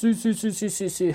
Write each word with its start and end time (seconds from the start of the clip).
Sí, 0.00 0.14
sí, 0.14 0.32
sí, 0.32 0.50
sí, 0.50 0.70
sí, 0.70 0.88
sí. 0.88 1.12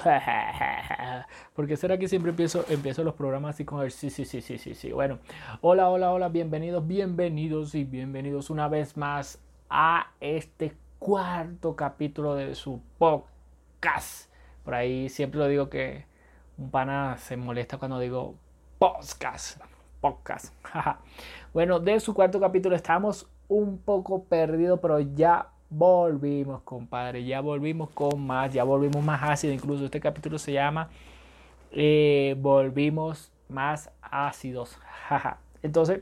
Porque 1.55 1.75
será 1.75 1.97
que 1.97 2.07
siempre 2.07 2.29
empiezo, 2.29 2.63
empiezo 2.69 3.03
los 3.03 3.15
programas 3.15 3.55
así 3.55 3.65
con 3.65 3.81
el 3.81 3.89
sí, 3.89 4.11
sí, 4.11 4.25
sí, 4.25 4.41
sí, 4.41 4.59
sí, 4.59 4.75
sí. 4.75 4.91
Bueno, 4.91 5.17
hola, 5.61 5.89
hola, 5.89 6.11
hola, 6.11 6.29
bienvenidos, 6.29 6.85
bienvenidos 6.85 7.73
y 7.73 7.83
bienvenidos 7.83 8.51
una 8.51 8.67
vez 8.67 8.95
más 8.95 9.41
a 9.71 10.11
este 10.19 10.75
cuarto 10.99 11.75
capítulo 11.75 12.35
de 12.35 12.53
su 12.53 12.79
podcast. 12.99 14.29
Por 14.63 14.75
ahí 14.75 15.09
siempre 15.09 15.39
lo 15.39 15.47
digo 15.47 15.67
que 15.67 16.05
un 16.59 16.69
pana 16.69 17.17
se 17.17 17.37
molesta 17.37 17.79
cuando 17.79 17.97
digo 17.97 18.35
podcast. 18.77 19.61
Podcast. 19.99 20.53
bueno, 21.55 21.79
de 21.79 21.99
su 21.99 22.13
cuarto 22.13 22.39
capítulo 22.39 22.75
estamos 22.75 23.27
un 23.47 23.79
poco 23.79 24.25
perdidos, 24.25 24.79
pero 24.79 24.99
ya 24.99 25.54
volvimos, 25.69 26.61
compadre. 26.63 27.25
Ya 27.25 27.41
volvimos 27.41 27.89
con 27.91 28.25
más, 28.25 28.53
ya 28.53 28.63
volvimos 28.63 29.03
más 29.03 29.21
ácido. 29.23 29.53
Incluso 29.53 29.85
este 29.85 29.99
capítulo 29.99 30.37
se 30.37 30.53
llama 30.53 30.89
eh, 31.71 32.35
Volvimos 32.39 33.31
más 33.49 33.91
ácidos. 34.01 34.79
Entonces, 35.61 36.01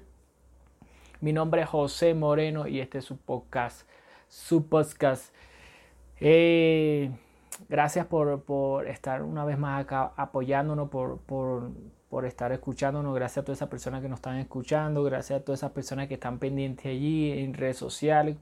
mi 1.22 1.34
nombre 1.34 1.62
es 1.62 1.70
José 1.70 2.14
Moreno 2.14 2.68
y 2.68 2.80
este 2.80 3.00
es 3.00 3.06
su 3.06 3.18
podcast. 3.18 3.88
Su 4.28 4.68
podcast. 4.68 5.34
Eh, 6.20 7.12
gracias 7.70 8.06
por, 8.06 8.44
por, 8.44 8.88
estar 8.88 9.24
una 9.24 9.46
vez 9.46 9.58
más 9.58 9.82
acá 9.82 10.14
apoyándonos, 10.16 10.90
por, 10.90 11.20
por, 11.20 11.72
por, 12.10 12.26
estar 12.26 12.52
escuchándonos. 12.52 13.16
Gracias 13.16 13.40
a 13.40 13.46
todas 13.46 13.58
esas 13.58 13.70
personas 13.70 14.02
que 14.02 14.10
nos 14.10 14.18
están 14.18 14.38
escuchando. 14.38 15.04
Gracias 15.04 15.40
a 15.40 15.44
todas 15.44 15.60
esas 15.60 15.72
personas 15.72 16.08
que 16.08 16.16
están 16.16 16.40
pendientes 16.40 16.86
allí 16.86 17.32
en 17.32 17.54
redes 17.54 17.78
sociales. 17.78 18.38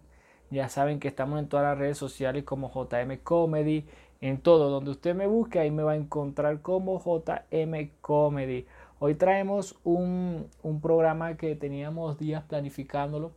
Ya 0.51 0.67
saben 0.67 0.99
que 0.99 1.07
estamos 1.07 1.39
en 1.39 1.47
todas 1.47 1.65
las 1.65 1.77
redes 1.77 1.97
sociales 1.97 2.43
como 2.43 2.69
JM 2.69 3.17
Comedy. 3.23 3.85
En 4.19 4.37
todo, 4.37 4.69
donde 4.69 4.91
usted 4.91 5.15
me 5.15 5.25
busque, 5.25 5.59
ahí 5.59 5.71
me 5.71 5.81
va 5.81 5.93
a 5.93 5.95
encontrar 5.95 6.61
como 6.61 6.99
JM 6.99 7.89
Comedy. 8.01 8.67
Hoy 8.99 9.15
traemos 9.15 9.79
un, 9.85 10.49
programa 10.81 11.37
que 11.37 11.55
teníamos 11.55 12.19
días 12.19 12.43
planificándolo. 12.43 13.31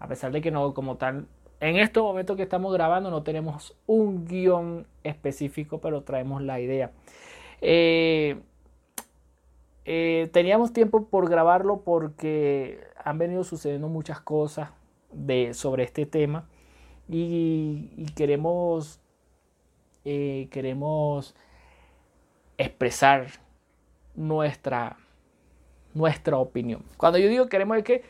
A 0.00 0.08
pesar 0.08 0.32
de 0.32 0.40
que 0.40 0.50
no, 0.50 0.72
como 0.72 0.96
tal, 0.96 1.26
en 1.60 1.76
estos 1.76 2.02
momentos 2.02 2.36
que 2.36 2.42
estamos 2.42 2.72
grabando 2.72 3.10
no 3.10 3.22
tenemos 3.22 3.76
un 3.86 4.24
guion 4.24 4.86
específico, 5.04 5.80
pero 5.82 6.02
traemos 6.02 6.42
la 6.42 6.60
idea. 6.60 6.92
Eh, 7.60 8.40
eh, 9.84 10.30
teníamos 10.32 10.72
tiempo 10.72 11.04
por 11.04 11.28
grabarlo 11.28 11.82
porque 11.82 12.80
han 13.04 13.18
venido 13.18 13.44
sucediendo 13.44 13.88
muchas 13.88 14.18
cosas 14.20 14.70
de, 15.12 15.52
sobre 15.52 15.84
este 15.84 16.06
tema 16.06 16.46
y, 17.08 18.06
queremos, 18.14 19.00
eh, 20.04 20.48
queremos 20.50 21.34
expresar 22.56 23.26
nuestra, 24.14 24.96
nuestra 25.92 26.38
opinión. 26.38 26.82
Cuando 26.96 27.18
yo 27.18 27.28
digo 27.28 27.48
queremos 27.48 27.78
es 27.78 27.84
que, 27.84 28.02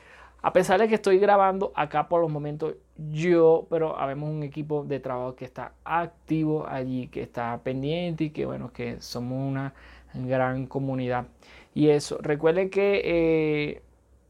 a 0.43 0.53
pesar 0.53 0.81
de 0.81 0.89
que 0.89 0.95
estoy 0.97 1.19
grabando 1.19 1.73
acá 1.75 2.09
por 2.09 2.21
los 2.21 2.31
momentos, 2.31 2.75
yo, 2.97 3.67
pero 3.71 3.99
habemos 3.99 4.29
un 4.31 4.43
equipo 4.43 4.85
de 4.85 5.01
trabajo 5.01 5.35
que 5.35 5.47
está 5.47 5.73
activo 5.85 6.67
allí, 6.69 7.09
que 7.09 7.23
está 7.23 7.59
pendiente 7.63 8.25
y 8.25 8.31
que 8.31 8.45
bueno, 8.45 8.73
que 8.73 9.01
somos 9.01 9.39
una 9.39 9.75
gran 10.13 10.67
comunidad. 10.67 11.27
Y 11.75 11.89
eso, 11.89 12.19
recuerden 12.21 12.71
que, 12.71 13.01
eh, 13.05 13.83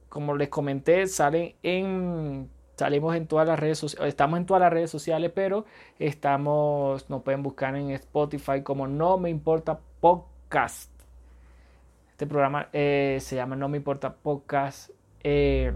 como 0.09 0.37
les 0.37 0.48
comenté, 0.48 1.07
salen 1.09 1.55
en 1.62 2.48
Salimos 2.77 3.14
en 3.14 3.27
todas 3.27 3.47
las 3.47 3.58
redes 3.58 3.78
sociales, 3.78 4.08
estamos 4.08 4.39
en 4.39 4.47
todas 4.47 4.61
las 4.61 4.72
redes 4.72 4.91
sociales, 4.91 5.30
pero 5.34 5.64
estamos, 5.98 7.08
nos 7.08 7.22
pueden 7.22 7.42
buscar 7.42 7.77
en 7.77 7.91
Spotify 7.91 8.62
como 8.62 8.86
No 8.89 9.17
Me 9.17 9.30
Importa 9.30 9.79
Podcast. 10.01 10.90
Este 12.11 12.27
programa 12.27 12.68
eh, 12.73 13.18
se 13.20 13.36
llama 13.36 13.55
No 13.55 13.68
Me 13.68 13.77
Importa 13.77 14.14
Podcast. 14.14 14.90
Eh, 15.23 15.73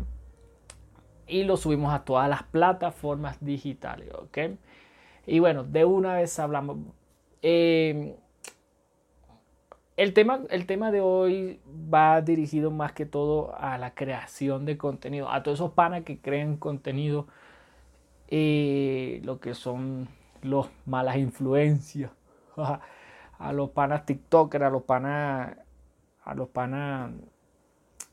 y 1.29 1.45
lo 1.45 1.57
subimos 1.57 1.95
a 1.95 2.05
todas 2.05 2.29
las 2.29 2.43
plataformas 2.45 3.37
digitales, 3.41 4.09
¿ok? 4.15 4.39
Y 5.27 5.39
bueno, 5.39 5.63
de 5.63 5.85
una 5.85 6.15
vez 6.15 6.39
hablamos. 6.39 6.79
Eh, 7.43 8.17
el 9.99 10.15
tema, 10.15 10.43
el 10.51 10.67
tema 10.67 10.93
de 10.93 11.01
hoy 11.01 11.61
va 11.93 12.23
dirigido 12.23 12.71
más 12.71 12.93
que 12.93 13.05
todo 13.05 13.57
a 13.59 13.79
la 13.79 13.95
creación 13.97 14.65
de 14.65 14.79
contenido, 14.79 15.29
a 15.29 15.43
todos 15.43 15.59
esos 15.59 15.73
panas 15.73 16.05
que 16.05 16.21
crean 16.21 16.57
contenido, 16.57 17.27
eh, 18.29 19.21
lo 19.25 19.41
que 19.41 19.55
son 19.55 20.07
los 20.41 20.69
malas 20.87 21.17
influencias, 21.17 22.13
a 23.39 23.53
los 23.53 23.71
panas 23.71 24.07
TikTokers, 24.07 24.65
a 24.67 24.71
los 24.71 24.85
panas, 24.85 25.57
a 26.25 26.35
los 26.35 26.49
panas, 26.49 27.11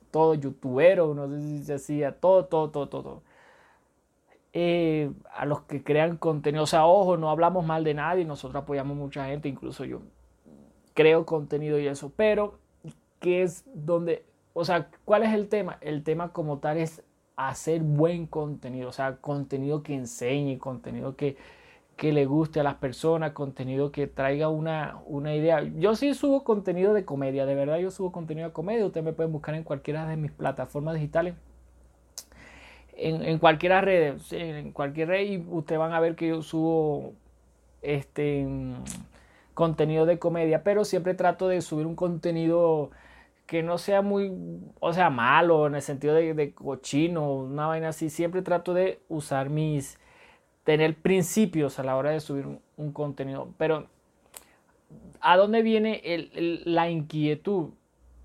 todos 0.10 0.40
youtuberos, 0.40 1.16
no 1.16 1.30
sé 1.30 1.40
si 1.40 1.64
se 1.66 1.76
hacía, 1.76 2.20
todo, 2.20 2.46
todo, 2.46 2.72
todo, 2.72 2.88
todo. 2.90 3.22
Eh, 4.54 5.12
a 5.36 5.46
los 5.46 5.62
que 5.64 5.84
crean 5.84 6.18
contenido, 6.18 6.64
o 6.64 6.68
sea, 6.68 6.88
ojo, 6.88 7.16
no 7.16 7.30
hablamos 7.30 7.64
mal 7.64 7.84
de 7.84 7.94
nadie, 7.94 8.26
nosotros 8.26 8.64
apoyamos 8.64 8.98
mucha 8.98 9.28
gente, 9.28 9.50
incluso 9.50 9.86
yo 9.86 10.02
creo 10.96 11.26
contenido 11.26 11.78
y 11.78 11.88
eso, 11.88 12.12
pero 12.16 12.58
¿qué 13.20 13.44
es 13.44 13.64
donde, 13.76 14.26
o 14.54 14.66
sea, 14.66 14.90
cuál 15.04 15.22
es 15.24 15.34
el 15.34 15.48
tema? 15.50 15.78
El 15.82 16.04
tema 16.04 16.32
como 16.32 16.58
tal 16.58 16.78
es 16.78 17.04
hacer 17.36 17.82
buen 17.82 18.26
contenido, 18.26 18.90
o 18.90 18.94
sea, 18.94 19.18
contenido 19.18 19.84
que 19.84 19.94
enseñe, 19.94 20.58
contenido 20.58 21.16
que, 21.16 21.36
que 21.98 22.14
le 22.14 22.26
guste 22.26 22.62
a 22.62 22.64
las 22.64 22.76
personas, 22.76 23.34
contenido 23.34 23.92
que 23.92 24.08
traiga 24.08 24.48
una, 24.48 25.00
una 25.06 25.36
idea. 25.36 25.62
Yo 25.62 25.96
sí 25.96 26.14
subo 26.14 26.44
contenido 26.46 26.94
de 26.94 27.04
comedia, 27.04 27.46
de 27.46 27.56
verdad 27.56 27.78
yo 27.78 27.92
subo 27.92 28.12
contenido 28.12 28.48
de 28.48 28.54
comedia, 28.54 28.86
ustedes 28.86 29.06
me 29.06 29.14
pueden 29.14 29.34
buscar 29.34 29.54
en 29.54 29.64
cualquiera 29.64 30.08
de 30.08 30.16
mis 30.16 30.32
plataformas 30.32 30.96
digitales. 30.96 31.36
En, 32.98 33.22
en 33.22 33.40
cualquier 33.40 33.84
red, 33.84 34.18
en 34.32 34.72
cualquier 34.72 35.10
red 35.10 35.28
y 35.28 35.46
ustedes 35.50 35.78
van 35.78 35.92
a 35.92 36.00
ver 36.00 36.16
que 36.16 36.30
yo 36.30 36.42
subo 36.42 37.12
este 37.82 38.48
contenido 39.56 40.06
de 40.06 40.20
comedia, 40.20 40.64
pero 40.64 40.86
siempre 40.86 41.16
trato 41.16 41.48
de 41.48 41.62
subir 41.62 41.88
un 41.88 41.96
contenido 41.96 42.92
que 43.48 43.64
no 43.64 43.78
sea 43.78 44.02
muy, 44.02 44.32
o 44.80 44.94
sea, 44.94 45.10
malo 45.10 45.66
en 45.66 45.76
el 45.76 45.82
sentido 45.82 46.14
de, 46.14 46.54
cochino, 46.54 47.34
una 47.34 47.68
vaina 47.68 47.90
así. 47.90 48.10
Siempre 48.10 48.42
trato 48.42 48.74
de 48.74 49.00
usar 49.08 49.50
mis, 49.50 49.98
tener 50.64 50.96
principios 50.96 51.80
a 51.80 51.84
la 51.84 51.96
hora 51.96 52.12
de 52.12 52.20
subir 52.20 52.46
un, 52.76 52.92
contenido. 52.92 53.50
Pero, 53.58 53.88
¿a 55.22 55.38
dónde 55.38 55.62
viene 55.62 56.02
la 56.66 56.90
inquietud? 56.90 57.70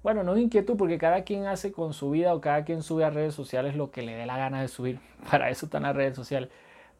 Bueno, 0.02 0.24
no 0.24 0.36
inquietud 0.36 0.76
porque 0.76 0.98
cada 0.98 1.24
quien 1.24 1.46
hace 1.46 1.70
con 1.70 1.92
su 1.92 2.10
vida 2.10 2.34
o 2.34 2.40
cada 2.40 2.64
quien 2.64 2.82
sube 2.82 3.04
a 3.04 3.10
redes 3.10 3.34
sociales 3.34 3.76
lo 3.76 3.90
que 3.90 4.02
le 4.02 4.14
dé 4.14 4.26
la 4.26 4.38
gana 4.38 4.62
de 4.62 4.68
subir. 4.68 4.98
Para 5.30 5.50
eso 5.50 5.66
están 5.66 5.84
las 5.84 5.94
redes 5.94 6.16
sociales. 6.16 6.50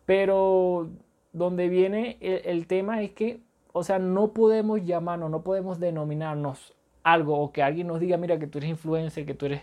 Pero 0.06 0.91
donde 1.32 1.68
viene 1.68 2.18
el 2.20 2.66
tema 2.66 3.02
es 3.02 3.12
que 3.12 3.41
o 3.72 3.82
sea, 3.82 3.98
no 3.98 4.32
podemos 4.32 4.84
llamarnos, 4.84 5.31
no 5.31 5.42
podemos 5.42 5.78
denominarnos 5.78 6.75
algo 7.03 7.38
o 7.38 7.53
que 7.53 7.62
alguien 7.62 7.86
nos 7.86 8.00
diga, 8.00 8.16
mira, 8.16 8.38
que 8.38 8.47
tú 8.47 8.58
eres 8.58 8.70
influencer, 8.70 9.26
que 9.26 9.34
tú 9.34 9.47
eres 9.47 9.62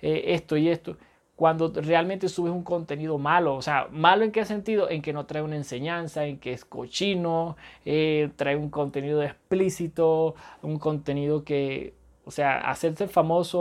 eh, 0.00 0.24
esto 0.34 0.56
y 0.56 0.68
esto, 0.68 0.96
cuando 1.36 1.72
realmente 1.72 2.28
subes 2.28 2.52
un 2.52 2.62
contenido 2.64 3.18
malo. 3.18 3.54
O 3.54 3.62
sea, 3.62 3.88
malo 3.90 4.24
en 4.24 4.32
qué 4.32 4.44
sentido? 4.44 4.90
En 4.90 5.02
que 5.02 5.12
no 5.12 5.26
trae 5.26 5.42
una 5.42 5.56
enseñanza, 5.56 6.26
en 6.26 6.38
que 6.38 6.52
es 6.52 6.64
cochino, 6.64 7.56
eh, 7.84 8.30
trae 8.36 8.56
un 8.56 8.70
contenido 8.70 9.22
explícito, 9.22 10.34
un 10.62 10.78
contenido 10.78 11.44
que, 11.44 11.94
o 12.24 12.30
sea, 12.30 12.58
hacerse 12.70 13.08
famoso 13.08 13.60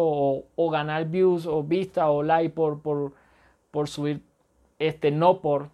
o, 0.56 0.70
ganar 0.72 1.06
views 1.06 1.46
o 1.46 1.64
vista 1.64 2.10
o 2.10 2.24
like 2.24 2.54
por, 2.54 2.82
por, 2.82 3.14
por 3.72 3.88
subir, 3.88 4.22
este, 4.80 5.12
no 5.12 5.42
por, 5.42 5.70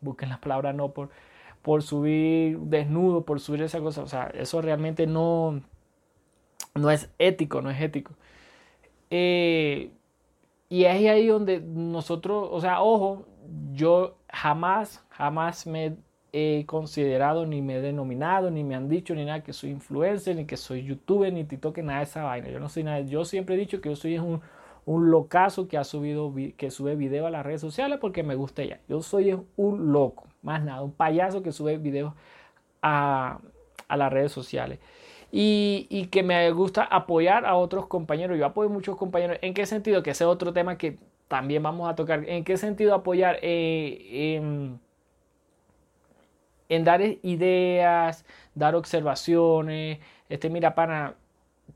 busquen 0.00 0.28
la 0.28 0.40
palabra 0.40 0.72
no 0.72 0.90
por, 0.90 1.10
por 1.64 1.82
subir 1.82 2.58
desnudo, 2.58 3.24
por 3.24 3.40
subir 3.40 3.62
esa 3.62 3.80
cosa. 3.80 4.02
O 4.02 4.06
sea, 4.06 4.30
eso 4.34 4.60
realmente 4.60 5.06
no, 5.06 5.62
no 6.74 6.90
es 6.90 7.10
ético, 7.18 7.62
no 7.62 7.70
es 7.70 7.80
ético. 7.80 8.12
Eh, 9.08 9.90
y 10.68 10.84
es 10.84 10.92
ahí 11.08 11.26
donde 11.26 11.60
nosotros, 11.60 12.50
o 12.52 12.60
sea, 12.60 12.82
ojo, 12.82 13.24
yo 13.72 14.18
jamás, 14.28 15.02
jamás 15.08 15.66
me 15.66 15.96
he 16.34 16.66
considerado, 16.66 17.46
ni 17.46 17.62
me 17.62 17.76
he 17.76 17.80
denominado, 17.80 18.50
ni 18.50 18.62
me 18.62 18.74
han 18.74 18.90
dicho, 18.90 19.14
ni 19.14 19.24
nada 19.24 19.42
que 19.42 19.54
soy 19.54 19.70
influencer, 19.70 20.36
ni 20.36 20.44
que 20.44 20.58
soy 20.58 20.84
youtuber, 20.84 21.32
ni 21.32 21.44
TikTok, 21.44 21.78
nada 21.78 22.00
de 22.00 22.04
esa 22.04 22.24
vaina. 22.24 22.50
Yo 22.50 22.60
no 22.60 22.68
soy 22.68 22.84
nada. 22.84 23.00
Yo 23.00 23.24
siempre 23.24 23.54
he 23.54 23.58
dicho 23.58 23.80
que 23.80 23.88
yo 23.88 23.96
soy 23.96 24.18
un, 24.18 24.42
un 24.84 25.10
locazo 25.10 25.66
que 25.66 25.78
ha 25.78 25.84
subido, 25.84 26.30
que 26.58 26.70
sube 26.70 26.94
video 26.94 27.26
a 27.26 27.30
las 27.30 27.46
redes 27.46 27.62
sociales 27.62 27.98
porque 28.02 28.22
me 28.22 28.34
gusta 28.34 28.60
ella. 28.60 28.80
Yo 28.86 29.00
soy 29.00 29.34
un 29.56 29.92
loco, 29.92 30.24
más 30.44 30.62
nada, 30.62 30.82
un 30.82 30.92
payaso 30.92 31.42
que 31.42 31.52
sube 31.52 31.78
videos 31.78 32.14
a, 32.82 33.40
las 33.88 34.12
redes 34.12 34.32
sociales. 34.32 34.78
Y, 35.32 36.08
que 36.12 36.22
me 36.22 36.50
gusta 36.52 36.84
apoyar 36.84 37.44
a 37.44 37.56
otros 37.56 37.86
compañeros. 37.88 38.38
Yo 38.38 38.46
apoyo 38.46 38.68
a 38.68 38.72
muchos 38.72 38.96
compañeros. 38.96 39.38
¿En 39.42 39.54
qué 39.54 39.66
sentido? 39.66 40.02
Que 40.02 40.10
ese 40.10 40.24
es 40.24 40.28
otro 40.28 40.52
tema 40.52 40.78
que 40.78 40.98
también 41.26 41.62
vamos 41.62 41.90
a 41.90 41.96
tocar. 41.96 42.28
¿En 42.28 42.44
qué 42.44 42.56
sentido 42.56 42.94
apoyar? 42.94 43.38
Eh, 43.42 44.78
en 46.68 46.84
dar 46.84 47.00
ideas, 47.22 48.24
dar 48.54 48.74
observaciones, 48.74 49.98
este 50.28 50.50
mira 50.50 50.74
pana, 50.74 51.14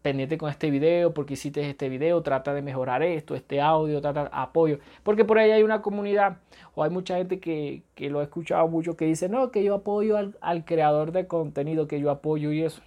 pendiente 0.03 0.39
con 0.39 0.51
este 0.51 0.71
video, 0.71 1.13
porque 1.13 1.35
hiciste 1.35 1.69
este 1.69 1.89
video, 1.89 2.23
trata 2.23 2.55
de 2.55 2.63
mejorar 2.63 3.03
esto, 3.03 3.35
este 3.35 3.61
audio, 3.61 4.01
trata 4.01 4.25
de 4.25 4.31
apoyo, 4.33 4.79
porque 5.03 5.25
por 5.25 5.39
ahí 5.39 5.51
hay 5.51 5.63
una 5.63 5.83
comunidad 5.83 6.39
o 6.75 6.85
hay 6.85 6.91
mucha 6.91 7.17
gente 7.17 7.41
que, 7.41 7.83
que 7.95 8.11
lo 8.11 8.21
ha 8.21 8.23
escuchado 8.23 8.69
mucho 8.69 8.97
que 8.97 9.07
dice, 9.07 9.29
no, 9.29 9.51
que 9.51 9.65
yo 9.65 9.75
apoyo 9.75 10.17
al, 10.17 10.37
al, 10.41 10.65
creador 10.65 11.13
de 11.13 11.27
contenido, 11.27 11.89
que 11.89 12.01
yo 12.01 12.11
apoyo 12.11 12.53
y 12.53 12.63
eso, 12.63 12.81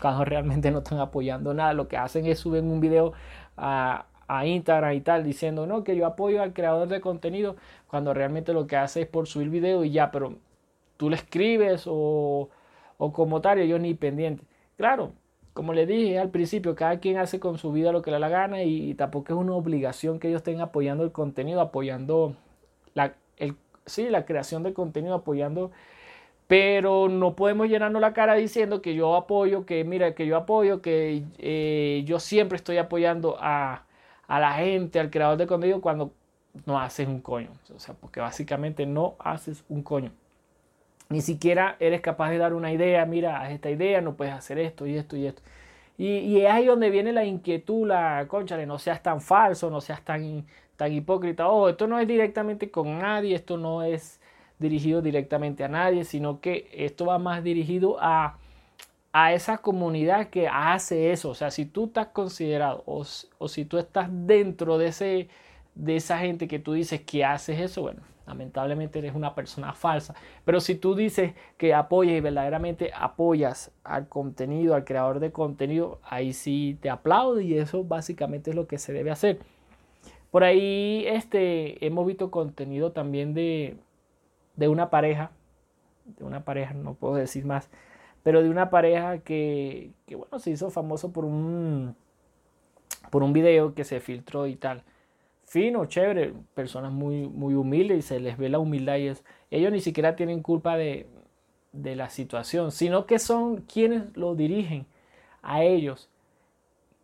cuando 0.00 0.24
realmente 0.24 0.70
no 0.70 0.78
están 0.78 1.00
apoyando 1.00 1.54
nada, 1.54 1.72
lo 1.72 1.88
que 1.88 1.96
hacen 1.96 2.26
es 2.26 2.38
suben 2.38 2.70
un 2.70 2.80
video 2.80 3.12
a, 3.56 4.06
a 4.28 4.46
Instagram 4.46 4.94
y 4.94 5.00
tal, 5.00 5.24
diciendo, 5.24 5.66
no, 5.66 5.84
que 5.84 5.96
yo 5.96 6.06
apoyo 6.06 6.42
al 6.42 6.52
creador 6.52 6.88
de 6.88 7.00
contenido, 7.00 7.56
cuando 7.88 8.14
realmente 8.14 8.52
lo 8.52 8.66
que 8.66 8.76
hace 8.76 9.02
es 9.02 9.08
por 9.08 9.26
subir 9.26 9.50
video 9.50 9.84
y 9.84 9.90
ya, 9.90 10.10
pero 10.10 10.36
tú 10.96 11.10
le 11.10 11.16
escribes 11.16 11.84
o, 11.86 12.48
o 12.98 13.12
como 13.12 13.40
tal, 13.40 13.58
ellos 13.58 13.80
ni 13.80 13.94
pendiente. 13.94 14.44
Claro, 14.76 15.12
como 15.54 15.72
le 15.72 15.86
dije 15.86 16.18
al 16.18 16.30
principio, 16.30 16.74
cada 16.74 16.98
quien 17.00 17.18
hace 17.18 17.40
con 17.40 17.58
su 17.58 17.72
vida 17.72 17.92
lo 17.92 18.02
que 18.02 18.10
le 18.10 18.16
da 18.16 18.20
la 18.20 18.28
gana 18.28 18.62
y, 18.64 18.94
tampoco 18.94 19.32
es 19.32 19.38
una 19.38 19.54
obligación 19.54 20.18
que 20.18 20.28
ellos 20.28 20.40
estén 20.40 20.60
apoyando 20.60 21.04
el 21.04 21.12
contenido, 21.12 21.60
apoyando 21.60 22.34
la, 22.94 23.14
el, 23.38 23.56
sí, 23.86 24.10
la 24.10 24.26
creación 24.26 24.64
de 24.64 24.74
contenido, 24.74 25.14
apoyando, 25.14 25.70
pero 26.48 27.08
no 27.08 27.36
podemos 27.36 27.68
llenarnos 27.68 28.02
la 28.02 28.12
cara 28.12 28.34
diciendo 28.34 28.82
que 28.82 28.94
yo 28.94 29.16
apoyo, 29.16 29.64
que 29.66 29.84
mira, 29.84 30.14
que 30.14 30.26
yo 30.26 30.36
apoyo, 30.36 30.82
que 30.82 31.24
eh, 31.38 32.02
yo 32.06 32.20
siempre 32.20 32.56
estoy 32.56 32.78
apoyando 32.78 33.36
a, 33.40 33.84
a 34.26 34.40
la 34.40 34.54
gente, 34.54 35.00
al 35.00 35.10
creador 35.10 35.38
de 35.38 35.46
contenido 35.46 35.80
cuando 35.80 36.12
no 36.66 36.80
haces 36.80 37.08
un 37.08 37.20
coño. 37.20 37.50
O 37.74 37.78
sea, 37.80 37.94
porque 37.94 38.20
básicamente 38.20 38.86
no 38.86 39.16
haces 39.18 39.64
un 39.68 39.82
coño. 39.82 40.12
Ni 41.08 41.20
siquiera 41.20 41.76
eres 41.80 42.00
capaz 42.00 42.30
de 42.30 42.38
dar 42.38 42.54
una 42.54 42.72
idea, 42.72 43.04
mira, 43.06 43.40
haz 43.40 43.52
esta 43.52 43.70
idea, 43.70 44.00
no 44.00 44.14
puedes 44.14 44.34
hacer 44.34 44.58
esto 44.58 44.86
y 44.86 44.96
esto 44.96 45.16
y 45.16 45.26
esto. 45.26 45.42
Y, 45.96 46.40
es 46.40 46.50
ahí 46.50 46.66
donde 46.66 46.90
viene 46.90 47.12
la 47.12 47.24
inquietud, 47.24 47.86
la 47.86 48.26
conchale, 48.28 48.66
no 48.66 48.78
seas 48.78 49.02
tan 49.02 49.20
falso, 49.20 49.70
no 49.70 49.80
seas 49.80 50.02
tan, 50.04 50.44
tan 50.76 50.92
hipócrita. 50.92 51.48
Oh, 51.48 51.68
esto 51.68 51.86
no 51.86 51.98
es 52.00 52.08
directamente 52.08 52.70
con 52.70 52.98
nadie, 52.98 53.34
esto 53.36 53.56
no 53.56 53.82
es 53.82 54.20
dirigido 54.58 55.02
directamente 55.02 55.62
a 55.64 55.68
nadie, 55.68 56.04
sino 56.04 56.40
que 56.40 56.68
esto 56.72 57.06
va 57.06 57.18
más 57.18 57.44
dirigido 57.44 57.96
a, 58.00 58.38
a 59.12 59.32
esa 59.34 59.58
comunidad 59.58 60.28
que 60.30 60.48
hace 60.48 61.12
eso. 61.12 61.30
O 61.30 61.34
sea, 61.34 61.50
si 61.50 61.64
tú 61.66 61.86
estás 61.86 62.08
considerado 62.08 62.82
o, 62.86 63.04
o 63.38 63.48
si 63.48 63.64
tú 63.64 63.78
estás 63.78 64.08
dentro 64.10 64.78
de, 64.78 64.88
ese, 64.88 65.28
de 65.76 65.96
esa 65.96 66.18
gente 66.18 66.48
que 66.48 66.58
tú 66.58 66.72
dices 66.72 67.02
que 67.02 67.24
haces 67.24 67.60
eso, 67.60 67.82
bueno, 67.82 68.00
lamentablemente 68.26 68.98
eres 68.98 69.14
una 69.14 69.34
persona 69.34 69.72
falsa. 69.74 70.14
Pero 70.44 70.60
si 70.60 70.74
tú 70.74 70.94
dices 70.94 71.34
que 71.56 71.74
apoyas 71.74 72.16
y 72.16 72.20
verdaderamente 72.20 72.90
apoyas 72.94 73.72
al 73.82 74.08
contenido, 74.08 74.74
al 74.74 74.84
creador 74.84 75.20
de 75.20 75.32
contenido, 75.32 76.00
ahí 76.04 76.32
sí 76.32 76.78
te 76.80 76.90
aplaudo 76.90 77.40
y 77.40 77.54
eso 77.58 77.84
básicamente 77.84 78.50
es 78.50 78.56
lo 78.56 78.66
que 78.66 78.78
se 78.78 78.92
debe 78.92 79.10
hacer. 79.10 79.38
Por 80.30 80.44
ahí 80.44 81.04
este, 81.06 81.84
hemos 81.86 82.06
visto 82.06 82.30
contenido 82.30 82.92
también 82.92 83.34
de, 83.34 83.76
de 84.56 84.68
una 84.68 84.90
pareja, 84.90 85.30
de 86.04 86.24
una 86.24 86.44
pareja, 86.44 86.74
no 86.74 86.94
puedo 86.94 87.14
decir 87.14 87.44
más, 87.44 87.70
pero 88.22 88.42
de 88.42 88.50
una 88.50 88.70
pareja 88.70 89.18
que, 89.18 89.92
que 90.06 90.16
bueno, 90.16 90.38
se 90.38 90.50
hizo 90.50 90.70
famoso 90.70 91.12
por 91.12 91.24
un, 91.24 91.94
por 93.10 93.22
un 93.22 93.32
video 93.32 93.74
que 93.74 93.84
se 93.84 94.00
filtró 94.00 94.46
y 94.46 94.56
tal 94.56 94.82
fino, 95.46 95.86
chévere, 95.86 96.34
personas 96.54 96.92
muy, 96.92 97.28
muy 97.28 97.54
humildes 97.54 97.98
y 97.98 98.02
se 98.02 98.20
les 98.20 98.36
ve 98.38 98.48
la 98.48 98.58
humildad 98.58 98.96
y 98.96 99.12
ellos 99.50 99.72
ni 99.72 99.80
siquiera 99.80 100.16
tienen 100.16 100.42
culpa 100.42 100.76
de, 100.76 101.06
de 101.72 101.96
la 101.96 102.08
situación, 102.10 102.72
sino 102.72 103.06
que 103.06 103.18
son 103.18 103.62
quienes 103.62 104.16
lo 104.16 104.34
dirigen 104.34 104.86
a 105.42 105.62
ellos 105.62 106.10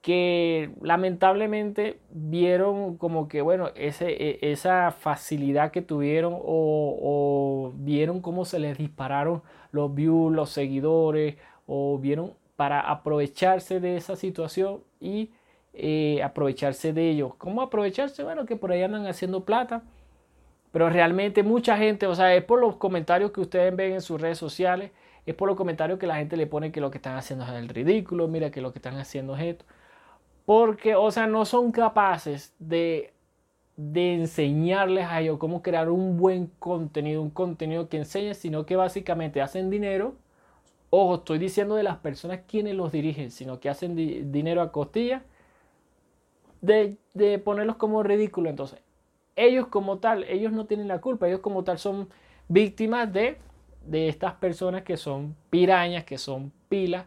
que 0.03 0.71
lamentablemente 0.81 2.01
vieron 2.11 2.97
como 2.97 3.29
que, 3.29 3.43
bueno, 3.43 3.71
ese, 3.75 4.11
e, 4.13 4.39
esa 4.53 4.93
facilidad 4.93 5.73
que 5.73 5.83
tuvieron 5.83 6.35
o, 6.35 6.41
o, 6.43 7.73
vieron 7.77 8.21
cómo 8.21 8.45
se 8.45 8.59
les 8.59 8.79
dispararon 8.79 9.43
los 9.73 9.95
views, 9.95 10.33
los 10.35 10.51
seguidores, 10.51 11.37
o 11.67 11.99
vieron 11.99 12.33
para 12.57 12.81
aprovecharse 12.81 13.81
de 13.81 13.97
esa 13.97 14.17
situación 14.17 14.83
y 15.01 15.31
eh, 15.73 16.23
aprovecharse 16.23 16.93
de 16.93 17.11
ellos. 17.11 17.35
¿Cómo 17.37 17.63
aprovecharse? 17.63 18.23
Bueno, 18.25 18.47
que 18.47 18.57
por 18.57 18.73
ahí 18.73 18.83
andan 18.83 19.07
haciendo 19.07 19.45
plata. 19.45 19.83
Pero 20.73 20.89
realmente 20.89 21.43
mucha 21.43 21.77
gente, 21.77 22.07
o 22.07 22.15
sea, 22.15 22.35
es 22.35 22.45
por 22.45 22.61
los 22.61 22.77
comentarios 22.77 23.33
que 23.33 23.41
ustedes 23.41 23.75
ven 23.75 23.95
en 23.95 24.01
sus 24.01 24.21
redes 24.21 24.39
sociales, 24.39 24.93
es 25.27 25.35
por 25.35 25.49
los 25.49 25.57
comentarios 25.57 25.99
que 25.99 26.07
la 26.07 26.17
gente 26.17 26.37
le 26.37 26.47
pone 26.47 26.73
que 26.73 26.81
lo 26.81 26.91
que 26.91 26.99
están 26.99 27.17
haciendo 27.17 27.45
es 27.45 27.51
el 27.53 27.69
ridículo, 27.69 28.29
mira 28.29 28.51
que 28.51 28.61
lo 28.61 28.73
que 28.73 28.79
están 28.79 28.97
haciendo 28.97 29.37
es 29.37 29.43
esto. 29.43 29.65
Porque, 30.47 30.95
o 30.95 31.11
sea, 31.11 31.27
no 31.27 31.45
son 31.45 31.73
capaces 31.73 32.55
de, 32.59 33.13
de 33.77 34.15
enseñarles 34.15 35.07
a 35.07 35.21
ellos 35.21 35.39
cómo 35.39 35.63
crear 35.63 35.91
un 35.91 36.17
buen 36.17 36.47
contenido, 36.59 37.23
un 37.23 37.31
contenido 37.31 37.89
que 37.89 37.99
enseñe, 37.99 38.35
sino 38.35 38.65
que 38.67 38.77
básicamente 38.77 39.43
hacen 39.43 39.71
dinero. 39.71 40.15
Ojo, 40.91 41.17
estoy 41.17 41.39
diciendo 41.39 41.75
de 41.77 41.85
las 41.85 41.99
personas 41.99 42.41
quienes 42.49 42.75
los 42.75 42.93
dirigen, 42.93 43.31
sino 43.31 43.61
que 43.61 43.69
hacen 43.69 43.97
dinero 44.33 44.63
a 44.63 44.73
costilla 44.73 45.23
de, 46.61 46.97
ponerlos 47.45 47.77
como 47.77 48.03
ridículo. 48.03 48.51
Entonces, 48.51 48.81
ellos 49.37 49.67
como 49.69 49.99
tal, 49.99 50.25
ellos 50.25 50.53
no 50.53 50.67
tienen 50.67 50.89
la 50.89 51.01
culpa, 51.01 51.29
ellos 51.29 51.41
como 51.41 51.65
tal 51.65 51.79
son 51.79 52.09
víctimas 52.49 53.13
de, 53.13 53.39
de 53.87 54.09
estas 54.09 54.35
personas 54.35 54.83
que 54.83 54.97
son 54.97 55.37
pirañas, 55.51 56.05
que 56.05 56.19
son 56.19 56.53
pilas, 56.69 57.07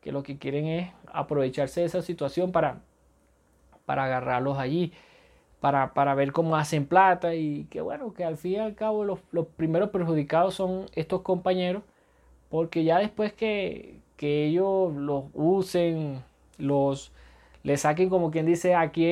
que 0.00 0.12
lo 0.12 0.22
que 0.22 0.38
quieren 0.38 0.66
es 0.66 0.92
aprovecharse 1.12 1.80
de 1.80 1.86
esa 1.86 2.02
situación 2.02 2.52
para, 2.52 2.80
para 3.86 4.04
agarrarlos 4.04 4.58
allí, 4.58 4.92
para, 5.60 5.94
para 5.94 6.14
ver 6.14 6.32
cómo 6.32 6.56
hacen 6.56 6.86
plata 6.86 7.34
y 7.34 7.64
que 7.70 7.80
bueno, 7.80 8.12
que 8.12 8.24
al 8.24 8.36
fin 8.36 8.52
y 8.52 8.56
al 8.56 8.74
cabo 8.74 9.04
los, 9.04 9.20
los 9.32 9.46
primeros 9.46 9.90
perjudicados 9.90 10.54
son 10.54 10.86
estos 10.94 11.22
compañeros, 11.22 11.82
porque 12.50 12.84
ya 12.84 12.98
después 12.98 13.32
que, 13.32 13.98
que 14.16 14.46
ellos 14.46 14.94
los 14.94 15.24
usen, 15.32 16.22
los 16.58 17.12
le 17.64 17.76
saquen 17.76 18.08
como 18.08 18.30
quien 18.30 18.46
dice 18.46 18.76
aquí 18.76 19.10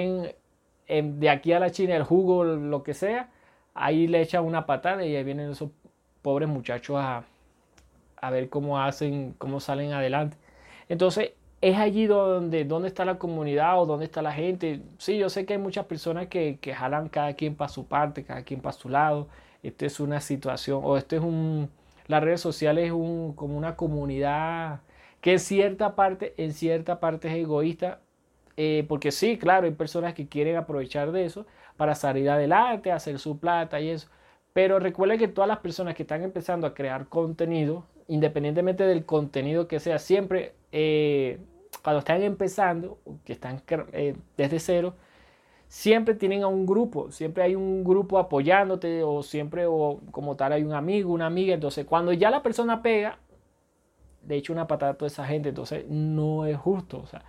en, 0.87 1.21
de 1.21 1.31
aquí 1.31 1.53
a 1.53 1.59
la 1.59 1.71
China 1.71 1.97
el 1.97 2.05
jugo, 2.05 2.45
lo 2.45 2.83
que 2.85 2.95
sea, 2.95 3.31
ahí 3.75 4.07
le 4.07 4.21
echan 4.21 4.45
una 4.45 4.67
patada 4.67 5.05
y 5.05 5.17
ahí 5.17 5.25
vienen 5.25 5.51
esos 5.51 5.71
pobres 6.23 6.49
muchachos 6.49 6.97
a, 7.01 7.25
a 8.21 8.31
ver 8.31 8.49
cómo 8.49 8.81
hacen, 8.81 9.35
cómo 9.39 9.59
salen 9.59 9.93
adelante. 9.93 10.37
Entonces, 10.89 11.33
es 11.63 11.77
allí 11.77 12.07
donde, 12.07 12.67
está 12.87 13.05
la 13.05 13.19
comunidad 13.19 13.81
o 13.81 13.87
donde 13.87 14.05
está 14.05 14.21
la 14.21 14.33
gente. 14.33 14.83
Sí, 14.99 15.17
yo 15.17 15.31
sé 15.31 15.47
que 15.47 15.55
hay 15.55 15.59
muchas 15.59 15.87
personas 15.87 16.27
que, 16.29 16.59
que 16.61 16.75
jalan 16.75 17.09
cada 17.09 17.35
quien 17.35 17.55
para 17.55 17.69
su 17.69 17.87
parte, 17.87 18.25
cada 18.25 18.43
quien 18.43 18.61
para 18.61 18.73
su 18.75 18.89
lado. 18.89 19.29
Esto 19.63 19.87
es 19.87 20.01
una 20.01 20.21
situación, 20.21 20.81
o 20.85 20.97
esto 20.97 21.17
es 21.17 21.23
un, 21.23 21.71
las 22.07 22.23
redes 22.23 22.41
sociales 22.41 22.87
es 22.87 22.93
un, 22.93 23.33
como 23.35 23.57
una 23.57 23.77
comunidad 23.77 24.81
que 25.21 25.33
en 25.33 25.39
cierta 25.39 25.95
parte, 25.95 26.35
en 26.37 26.53
cierta 26.53 27.01
parte 27.01 27.29
es 27.29 27.35
egoísta, 27.35 28.01
eh, 28.57 28.85
porque 28.89 29.11
sí, 29.11 29.39
claro, 29.39 29.67
hay 29.67 29.73
personas 29.73 30.15
que 30.15 30.29
quieren 30.29 30.57
aprovechar 30.57 31.13
de 31.13 31.25
eso 31.25 31.47
para 31.77 31.95
salir 31.95 32.29
adelante, 32.31 32.93
hacer 32.93 33.19
su 33.19 33.39
plata 33.39 33.81
y 33.81 33.91
eso. 33.91 34.09
Pero 34.53 34.79
recuerden 34.79 35.19
que 35.19 35.29
todas 35.29 35.49
las 35.49 35.59
personas 35.59 35.95
que 35.95 36.03
están 36.03 36.23
empezando 36.23 36.67
a 36.67 36.75
crear 36.75 37.09
contenido, 37.09 37.87
independientemente 38.09 38.85
del 38.85 39.05
contenido 39.07 39.69
que 39.69 39.81
sea, 39.81 39.99
siempre 39.99 40.55
eh, 40.73 41.39
cuando 41.83 42.01
están 42.01 42.23
empezando, 42.23 42.99
que 43.25 43.33
están 43.33 43.63
eh, 43.93 44.15
desde 44.37 44.61
cero, 44.61 44.95
siempre 45.69 46.15
tienen 46.15 46.43
a 46.43 46.49
un 46.49 46.67
grupo, 46.67 47.11
siempre 47.11 47.45
hay 47.45 47.55
un 47.55 47.83
grupo 47.83 48.19
apoyándote 48.19 49.03
o 49.03 49.23
siempre 49.23 49.65
o 49.67 50.01
como 50.11 50.37
tal 50.37 50.53
hay 50.53 50.63
un 50.65 50.75
amigo, 50.75 51.13
una 51.13 51.27
amiga. 51.27 51.55
Entonces, 51.55 51.87
cuando 51.87 52.13
ya 52.13 52.31
la 52.31 52.43
persona 52.43 52.83
pega, 52.83 53.19
de 54.23 54.37
hecho 54.37 54.53
una 54.53 54.67
patada 54.67 54.93
a 54.93 54.95
toda 54.97 55.07
esa 55.09 55.25
gente, 55.27 55.49
entonces 55.49 55.87
no 55.89 56.47
es 56.47 56.59
justo. 56.59 56.99
O 56.99 57.07
sea, 57.07 57.25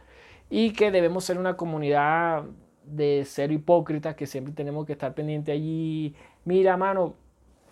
y 0.50 0.74
que 0.74 0.92
debemos 0.92 1.26
ser 1.26 1.38
una 1.38 1.58
comunidad 1.58 2.44
de 2.86 3.26
ser 3.26 3.52
hipócritas, 3.52 4.16
que 4.16 4.28
siempre 4.28 4.54
tenemos 4.54 4.86
que 4.86 4.94
estar 4.94 5.14
pendiente 5.14 5.52
allí. 5.52 6.16
Mira, 6.46 6.78
mano, 6.78 7.16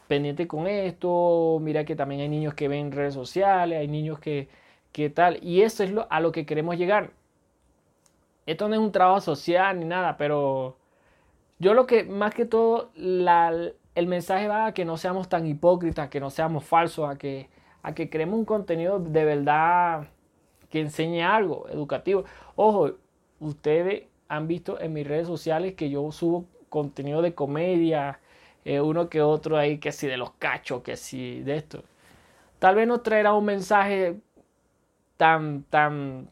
pendiente 0.08 0.48
con 0.48 0.68
esto, 0.68 1.60
mira 1.62 1.86
que 1.86 1.96
también 1.96 2.22
hay 2.22 2.30
niños 2.30 2.54
que 2.54 2.68
ven 2.68 2.92
redes 2.92 3.14
sociales, 3.14 3.80
hay 3.80 3.88
niños 3.88 4.20
que, 4.20 4.50
que 4.92 5.10
tal, 5.10 5.40
y 5.44 5.62
eso 5.62 5.84
es 5.84 5.92
lo, 5.92 6.08
a 6.10 6.20
lo 6.20 6.32
que 6.32 6.46
queremos 6.46 6.78
llegar. 6.78 7.12
Esto 8.46 8.68
no 8.68 8.76
es 8.76 8.82
un 8.82 8.92
trabajo 8.92 9.22
social 9.22 9.80
ni 9.80 9.86
nada, 9.86 10.18
pero 10.18 10.78
yo 11.60 11.74
lo 11.74 11.86
que 11.86 12.04
más 12.04 12.34
que 12.34 12.46
todo 12.46 12.92
el 12.96 14.08
mensaje 14.08 14.48
va 14.48 14.68
a 14.68 14.74
que 14.74 14.84
no 14.84 14.98
seamos 14.98 15.30
tan 15.30 15.46
hipócritas, 15.46 16.10
que 16.10 16.20
no 16.20 16.30
seamos 16.30 16.64
falsos, 16.64 17.10
a 17.10 17.18
que, 17.18 17.50
a 17.84 17.94
que 17.94 18.10
creemos 18.10 18.40
un 18.40 18.46
contenido 18.46 19.00
de 19.00 19.26
verdad 19.26 20.08
que 20.72 20.80
enseñe 20.80 21.22
algo 21.22 21.68
educativo. 21.70 22.24
Ojo, 22.56 22.92
ustedes 23.40 24.06
han 24.28 24.48
visto 24.48 24.80
en 24.80 24.94
mis 24.94 25.06
redes 25.06 25.28
sociales 25.28 25.76
que 25.76 25.90
yo 25.90 26.12
subo 26.12 26.46
contenido 26.70 27.22
de 27.22 27.36
comedia, 27.36 28.20
eh, 28.66 28.82
uno 28.82 29.10
que 29.10 29.22
otro 29.22 29.58
ahí, 29.58 29.78
que 29.78 29.92
si 29.92 30.08
de 30.08 30.18
los 30.18 30.32
cachos, 30.32 30.82
que 30.84 30.96
si 30.96 31.42
de 31.42 31.58
esto. 31.58 31.84
tal 32.60 32.76
vez 32.76 32.88
no 32.88 33.02
traerá 33.02 33.34
un 33.34 33.46
mensaje 33.46 34.18
tan, 35.18 35.64
tan, 35.64 36.30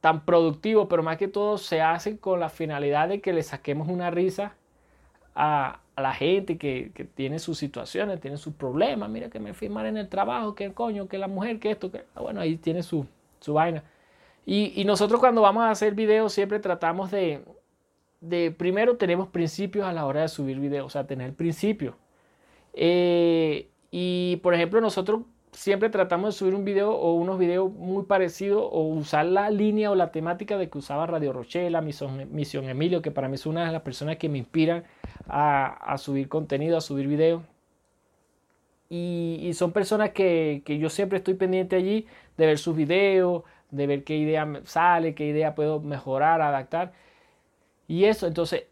tan 0.00 0.24
productivo, 0.24 0.88
pero 0.88 1.02
más 1.02 1.18
que 1.18 1.28
todo 1.28 1.58
se 1.58 1.80
hace 1.82 2.18
con 2.18 2.40
la 2.40 2.50
finalidad 2.50 3.08
de 3.08 3.20
que 3.20 3.32
le 3.32 3.42
saquemos 3.42 3.88
una 3.88 4.10
risa 4.10 4.54
a, 5.34 5.80
la 5.96 6.12
gente 6.12 6.58
que, 6.58 6.90
tiene 7.14 7.38
sus 7.38 7.58
situaciones, 7.58 8.20
tiene 8.20 8.36
sus 8.36 8.54
problemas. 8.54 9.08
Mira 9.10 9.30
que 9.30 9.40
me 9.40 9.54
firman 9.54 9.86
en 9.86 9.96
el 9.96 10.08
trabajo, 10.08 10.54
que 10.54 10.64
el 10.64 10.74
coño, 10.74 11.08
que 11.08 11.18
la 11.18 11.28
mujer, 11.28 11.58
que 11.60 11.70
esto, 11.70 11.90
que. 11.90 12.04
Ah, 12.14 12.20
bueno, 12.20 12.40
ahí 12.40 12.56
tiene 12.56 12.82
su, 12.82 13.06
su 13.44 13.54
vaina. 13.54 13.84
Y, 14.46 14.84
nosotros 14.84 15.20
cuando 15.20 15.40
vamos 15.42 15.62
a 15.64 15.70
hacer 15.70 15.94
videos 15.94 16.32
siempre 16.32 16.58
tratamos 16.58 17.10
de, 17.10 17.44
de, 18.20 18.50
primero 18.50 18.96
tenemos 18.96 19.28
principios 19.28 19.86
a 19.86 19.92
la 19.92 20.06
hora 20.06 20.22
de 20.22 20.28
subir 20.28 20.60
videos, 20.60 20.86
o 20.86 20.90
sea, 20.90 21.06
tener 21.06 21.34
principios. 21.34 21.94
Eh, 22.74 23.70
y 23.90 24.36
por 24.42 24.54
ejemplo, 24.54 24.80
nosotros 24.80 25.22
siempre 25.54 25.88
tratamos 25.88 26.34
de 26.34 26.38
subir 26.38 26.54
un 26.54 26.64
video 26.64 26.92
o 26.92 27.14
unos 27.14 27.38
videos 27.38 27.72
muy 27.72 28.04
parecidos 28.04 28.68
o 28.70 28.82
usar 28.82 29.26
la 29.26 29.50
línea 29.50 29.90
o 29.90 29.94
la 29.94 30.10
temática 30.10 30.58
de 30.58 30.68
que 30.68 30.78
usaba 30.78 31.06
Radio 31.06 31.32
Rochela, 31.32 31.80
Misión, 31.80 32.68
Emilio, 32.68 33.02
que 33.02 33.10
para 33.10 33.28
mí 33.28 33.36
es 33.36 33.46
una 33.46 33.64
de 33.66 33.72
las 33.72 33.82
personas 33.82 34.16
que 34.16 34.28
me 34.28 34.38
inspiran 34.38 34.84
a, 35.28 35.96
subir 35.98 36.28
contenido, 36.28 36.76
a 36.76 36.80
subir 36.80 37.06
videos. 37.06 37.42
Y, 38.96 39.52
son 39.54 39.72
personas 39.72 40.10
que, 40.10 40.62
yo 40.66 40.88
siempre 40.88 41.18
estoy 41.18 41.34
pendiente 41.34 41.74
allí 41.74 42.06
de 42.36 42.46
ver 42.46 42.58
sus 42.58 42.76
videos, 42.76 43.42
de 43.72 43.88
ver 43.88 44.04
qué 44.04 44.16
idea 44.16 44.48
sale, 44.64 45.16
qué 45.16 45.26
idea 45.26 45.56
puedo 45.56 45.80
mejorar, 45.80 46.40
adaptar. 46.40 46.92
Y 47.88 48.04
eso, 48.04 48.28
entonces, 48.28 48.66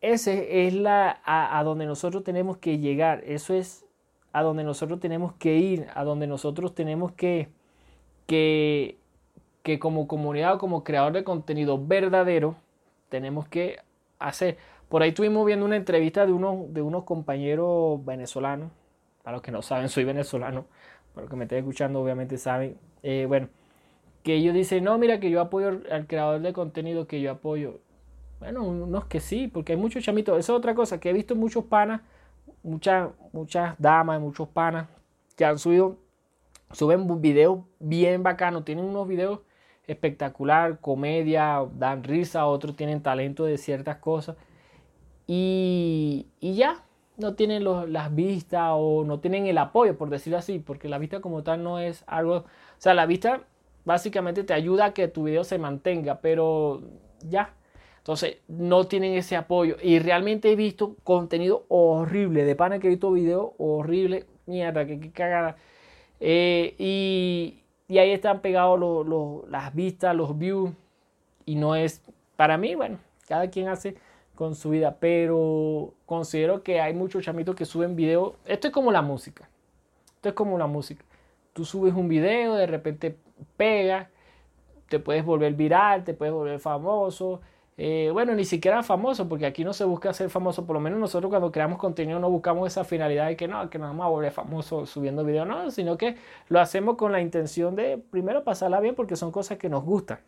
ese 0.00 0.66
es 0.66 0.74
la 0.74 1.20
a 1.24 1.62
donde 1.64 1.84
nosotros 1.84 2.24
tenemos 2.24 2.56
que 2.56 2.78
llegar. 2.78 3.22
Eso 3.26 3.52
es 3.52 3.84
a 4.32 4.42
donde 4.42 4.64
nosotros 4.64 5.00
tenemos 5.00 5.34
que 5.34 5.56
ir, 5.56 5.86
a 5.94 6.04
donde 6.04 6.26
nosotros 6.26 6.74
tenemos 6.74 7.12
que, 7.12 7.48
que, 8.26 8.96
que 9.62 9.78
como 9.78 10.08
comunidad 10.08 10.54
o 10.54 10.58
como 10.58 10.82
creador 10.82 11.12
de 11.12 11.24
contenido 11.24 11.84
verdadero, 11.84 12.56
tenemos 13.10 13.46
que 13.48 13.80
hacer. 14.18 14.56
Por 14.88 15.02
ahí 15.02 15.10
estuvimos 15.10 15.44
viendo 15.44 15.66
una 15.66 15.76
entrevista 15.76 16.24
de, 16.24 16.32
uno, 16.32 16.66
de 16.70 16.80
unos 16.80 17.04
compañeros 17.04 18.02
venezolanos. 18.04 18.70
Para 19.22 19.36
los 19.36 19.42
que 19.42 19.50
no 19.50 19.62
saben, 19.62 19.88
soy 19.88 20.04
venezolano. 20.04 20.66
Para 21.14 21.22
los 21.22 21.30
que 21.30 21.36
me 21.36 21.44
estén 21.44 21.58
escuchando, 21.58 22.00
obviamente 22.00 22.38
saben. 22.38 22.78
Eh, 23.02 23.26
bueno, 23.28 23.48
que 24.22 24.34
ellos 24.34 24.54
dicen, 24.54 24.84
no, 24.84 24.98
mira 24.98 25.20
que 25.20 25.30
yo 25.30 25.40
apoyo 25.40 25.80
al 25.90 26.06
creador 26.06 26.40
de 26.40 26.52
contenido, 26.52 27.06
que 27.06 27.20
yo 27.20 27.30
apoyo. 27.30 27.80
Bueno, 28.40 28.64
unos 28.64 29.06
que 29.06 29.20
sí, 29.20 29.48
porque 29.48 29.72
hay 29.72 29.78
muchos 29.78 30.04
chamitos. 30.04 30.38
Esa 30.38 30.52
es 30.52 30.56
otra 30.56 30.74
cosa, 30.74 31.00
que 31.00 31.10
he 31.10 31.12
visto 31.12 31.34
muchos 31.34 31.64
panas 31.64 32.02
muchas, 32.62 33.10
muchas 33.32 33.74
damas, 33.78 34.20
muchos 34.20 34.48
panas 34.48 34.88
que 35.36 35.44
han 35.44 35.58
subido, 35.58 35.96
suben 36.72 37.20
videos 37.20 37.60
bien 37.78 38.22
bacanos, 38.22 38.64
tienen 38.64 38.84
unos 38.84 39.06
videos 39.06 39.40
espectacular, 39.86 40.80
comedia, 40.80 41.64
dan 41.74 42.04
risa, 42.04 42.46
otros 42.46 42.76
tienen 42.76 43.02
talento 43.02 43.44
de 43.44 43.56
ciertas 43.56 43.96
cosas 43.98 44.36
y, 45.26 46.26
ya, 46.40 46.84
no 47.18 47.34
tienen 47.34 47.64
las 47.92 48.14
vistas 48.14 48.70
o 48.74 49.04
no 49.04 49.20
tienen 49.20 49.46
el 49.46 49.58
apoyo, 49.58 49.98
por 49.98 50.10
decirlo 50.10 50.38
así, 50.38 50.58
porque 50.58 50.88
la 50.88 50.98
vista 50.98 51.20
como 51.20 51.42
tal 51.42 51.62
no 51.62 51.78
es 51.78 52.04
algo, 52.06 52.36
o 52.36 52.44
sea, 52.78 52.94
la 52.94 53.06
vista 53.06 53.42
básicamente 53.84 54.44
te 54.44 54.54
ayuda 54.54 54.86
a 54.86 54.94
que 54.94 55.08
tu 55.08 55.24
video 55.24 55.44
se 55.44 55.58
mantenga, 55.58 56.20
pero 56.20 56.82
ya, 57.28 57.54
entonces, 58.08 58.38
no 58.48 58.86
tienen 58.86 59.12
ese 59.12 59.36
apoyo. 59.36 59.76
Y 59.82 59.98
realmente 59.98 60.50
he 60.50 60.56
visto 60.56 60.96
contenido 61.04 61.66
horrible. 61.68 62.46
De 62.46 62.56
pana 62.56 62.78
que 62.78 62.86
he 62.86 62.90
visto 62.90 63.12
videos 63.12 63.50
horribles. 63.58 64.24
Mierda, 64.46 64.86
que, 64.86 65.12
cagada. 65.12 65.56
Eh, 66.18 66.74
y, 66.78 67.98
ahí 67.98 68.10
están 68.12 68.40
pegados 68.40 68.80
las 69.50 69.74
vistas, 69.74 70.16
los 70.16 70.38
views. 70.38 70.70
Y 71.44 71.56
no 71.56 71.76
es, 71.76 72.02
para 72.36 72.56
mí, 72.56 72.74
bueno, 72.74 72.98
cada 73.26 73.50
quien 73.50 73.68
hace 73.68 73.96
con 74.38 74.54
su 74.54 74.70
vida. 74.70 74.96
Pero 75.00 75.94
considero 76.06 76.62
que 76.62 76.80
hay 76.80 76.94
muchos 76.94 77.24
chamitos 77.24 77.56
que 77.56 77.64
suben 77.64 77.96
videos. 77.96 78.34
Esto 78.46 78.68
es 78.68 78.72
como 78.72 78.92
la 78.92 79.02
música. 79.02 79.48
Esto 80.14 80.28
es 80.28 80.34
como 80.34 80.56
la 80.56 80.68
música. 80.68 81.04
Tú 81.52 81.64
subes 81.64 81.92
un 81.94 82.08
video, 82.08 82.54
de 82.54 82.68
repente 82.68 83.16
pega, 83.56 84.10
te 84.88 85.00
puedes 85.00 85.24
volver 85.24 85.54
viral, 85.54 86.04
te 86.04 86.14
puedes 86.14 86.32
volver 86.32 86.60
famoso 86.60 87.40
eh, 87.80 88.10
bueno, 88.12 88.34
ni 88.34 88.44
siquiera 88.44 88.82
famoso, 88.82 89.28
porque 89.28 89.46
aquí 89.46 89.62
no 89.62 89.72
se 89.72 89.84
busca 89.84 90.12
ser 90.12 90.30
famoso, 90.30 90.66
por 90.66 90.74
lo 90.74 90.80
menos 90.80 90.98
nosotros 90.98 91.30
cuando 91.30 91.52
creamos 91.52 91.78
contenido 91.78 92.18
no 92.18 92.28
buscamos 92.28 92.66
esa 92.66 92.82
finalidad 92.82 93.28
de 93.28 93.36
que 93.36 93.46
no, 93.46 93.70
que 93.70 93.78
nos 93.78 93.90
vamos 93.90 94.04
a 94.04 94.08
volver 94.08 94.32
famoso 94.32 94.84
subiendo 94.84 95.22
videos, 95.22 95.46
no, 95.46 95.70
sino 95.70 95.96
que 95.96 96.16
lo 96.48 96.58
hacemos 96.58 96.96
con 96.96 97.12
la 97.12 97.20
intención 97.20 97.76
de 97.76 97.96
primero 97.96 98.42
pasarla 98.42 98.80
bien 98.80 98.96
porque 98.96 99.14
son 99.14 99.30
cosas 99.30 99.58
que 99.58 99.68
nos 99.68 99.84
gustan, 99.84 100.18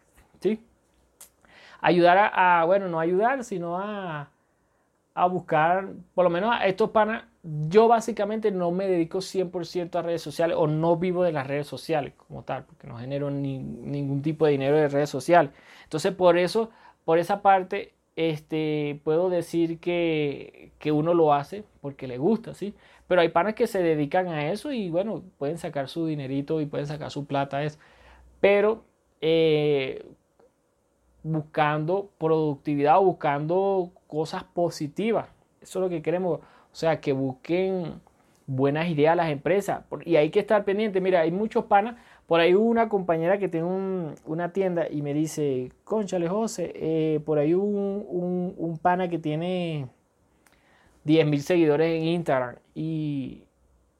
¿sí? 0.40 0.64
Ayudar 1.80 2.30
a, 2.34 2.64
bueno, 2.64 2.88
no 2.88 3.00
ayudar, 3.00 3.44
sino 3.44 3.78
a, 3.78 4.30
a 5.14 5.26
buscar, 5.26 5.88
por 6.14 6.24
lo 6.24 6.30
menos 6.30 6.50
a 6.52 6.66
estos 6.66 6.90
panas, 6.90 7.24
yo 7.42 7.88
básicamente 7.88 8.50
no 8.50 8.70
me 8.70 8.86
dedico 8.86 9.18
100% 9.18 9.98
a 9.98 10.02
redes 10.02 10.20
sociales 10.20 10.56
o 10.58 10.66
no 10.66 10.96
vivo 10.96 11.22
de 11.22 11.32
las 11.32 11.46
redes 11.46 11.66
sociales 11.66 12.12
como 12.16 12.42
tal, 12.42 12.64
porque 12.64 12.86
no 12.86 12.98
genero 12.98 13.30
ningún 13.30 14.20
tipo 14.20 14.44
de 14.44 14.52
dinero 14.52 14.76
de 14.76 14.88
redes 14.88 15.08
sociales. 15.08 15.50
Entonces, 15.84 16.12
por 16.12 16.36
eso 16.36 16.70
por 17.04 17.18
esa 17.18 17.42
parte, 17.42 17.92
este, 18.14 19.00
puedo 19.04 19.30
decir 19.30 19.80
que, 19.80 20.72
uno 20.92 21.14
lo 21.14 21.34
hace 21.34 21.64
porque 21.80 22.06
le 22.06 22.18
gusta, 22.18 22.54
¿sí? 22.54 22.74
Pero 23.08 23.20
hay 23.20 23.30
panas 23.30 23.54
que 23.54 23.66
se 23.66 23.82
dedican 23.82 24.28
a 24.28 24.52
eso 24.52 24.72
y 24.72 24.90
bueno, 24.90 25.24
pueden 25.38 25.58
sacar 25.58 25.88
su 25.88 26.06
dinerito 26.06 26.60
y 26.60 26.66
pueden 26.66 26.86
sacar 26.86 27.10
su 27.10 27.26
plata. 27.26 27.64
Es, 27.64 27.80
pero 28.40 28.84
eh, 29.20 30.06
buscando 31.22 32.10
productividad 32.18 32.98
o 32.98 33.04
buscando 33.04 33.90
cosas 34.06 34.44
positivas. 34.44 35.28
Eso 35.60 35.78
es 35.78 35.82
lo 35.82 35.88
que 35.88 36.02
queremos. 36.02 36.40
O 36.40 36.74
sea, 36.74 37.00
que 37.00 37.12
busquen 37.12 38.00
buenas 38.46 38.88
ideas 38.88 39.16
las 39.16 39.30
empresas. 39.30 39.84
Y 40.04 40.16
hay 40.16 40.30
que 40.30 40.40
estar 40.40 40.64
pendiente. 40.64 41.00
Mira, 41.00 41.20
hay 41.20 41.30
muchos 41.30 41.64
panas 41.66 41.96
por 42.30 42.38
ahí 42.38 42.54
una 42.54 42.88
compañera 42.88 43.38
que 43.38 43.48
tiene 43.48 44.14
una 44.24 44.52
tienda 44.52 44.86
y 44.88 45.02
me 45.02 45.12
dice, 45.12 45.72
conchale 45.82 46.28
José, 46.28 46.72
eh, 46.76 47.20
por 47.26 47.38
ahí 47.38 47.56
hubo 47.56 47.64
un, 47.66 48.78
pana 48.80 49.08
que 49.08 49.18
tiene 49.18 49.88
10 51.02 51.26
mil 51.26 51.42
seguidores 51.42 51.92
en 51.92 52.04
Instagram 52.04 52.54
y 52.72 53.42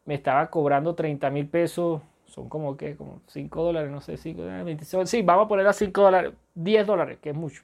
me 0.05 0.15
estaba 0.15 0.49
cobrando 0.49 0.95
30 0.95 1.29
mil 1.31 1.49
pesos, 1.49 2.03
son 2.31 2.49
como 2.49 2.77
que, 2.77 2.97
como 2.97 3.21
5 3.27 3.63
dólares, 3.63 3.91
no 3.91 4.01
sé, 4.01 4.17
5 4.17 4.43
dólares, 4.43 4.89
sí, 5.07 5.23
vamos 5.23 5.47
a 5.47 5.49
poner 5.49 5.67
a 5.67 5.73
5 5.73 6.01
dólares, 6.01 6.33
10 6.55 6.87
dólares, 6.87 7.19
que 7.21 7.31
es 7.31 7.37
mucho. 7.37 7.63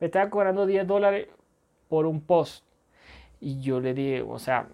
Me 0.00 0.06
estaba 0.06 0.28
cobrando 0.30 0.66
10 0.66 0.86
dólares 0.86 1.28
por 1.88 2.06
un 2.06 2.20
post. 2.20 2.64
Y 3.40 3.60
yo 3.60 3.80
le 3.80 3.94
dije, 3.94 4.22
o 4.22 4.38
sea, 4.38 4.68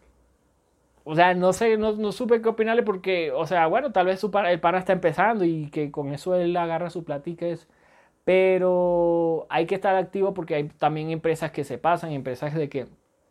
o 1.04 1.14
sea, 1.14 1.34
no 1.34 1.52
sé, 1.52 1.76
no, 1.76 2.12
supe 2.12 2.40
qué 2.42 2.48
opinarle 2.48 2.82
porque, 2.82 3.32
o 3.32 3.46
sea, 3.46 3.66
bueno, 3.66 3.92
tal 3.92 4.06
vez 4.06 4.20
su 4.20 4.30
el 4.46 4.60
pana 4.60 4.78
está 4.78 4.92
empezando 4.92 5.44
y 5.44 5.68
que 5.70 5.90
con 5.90 6.12
eso 6.12 6.34
él 6.36 6.56
agarra 6.56 6.90
su 6.90 7.04
platica. 7.04 7.46
Es, 7.46 7.68
pero 8.24 9.46
hay 9.50 9.66
que 9.66 9.74
estar 9.74 9.96
activo 9.96 10.34
porque 10.34 10.54
hay 10.54 10.68
también 10.68 11.10
empresas 11.10 11.50
que 11.52 11.64
se 11.64 11.78
pasan, 11.78 12.12
empresas 12.12 12.54
de 12.54 12.68
que 12.68 12.86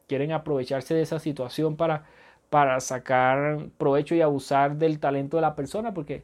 quieren 0.07 0.31
aprovecharse 0.31 0.93
de 0.95 1.03
esa 1.03 1.19
situación 1.19 1.77
para, 1.77 2.05
para 2.49 2.79
sacar 2.79 3.67
provecho 3.77 4.15
y 4.15 4.21
abusar 4.21 4.77
del 4.77 4.99
talento 4.99 5.37
de 5.37 5.41
la 5.41 5.55
persona 5.55 5.93
porque, 5.93 6.23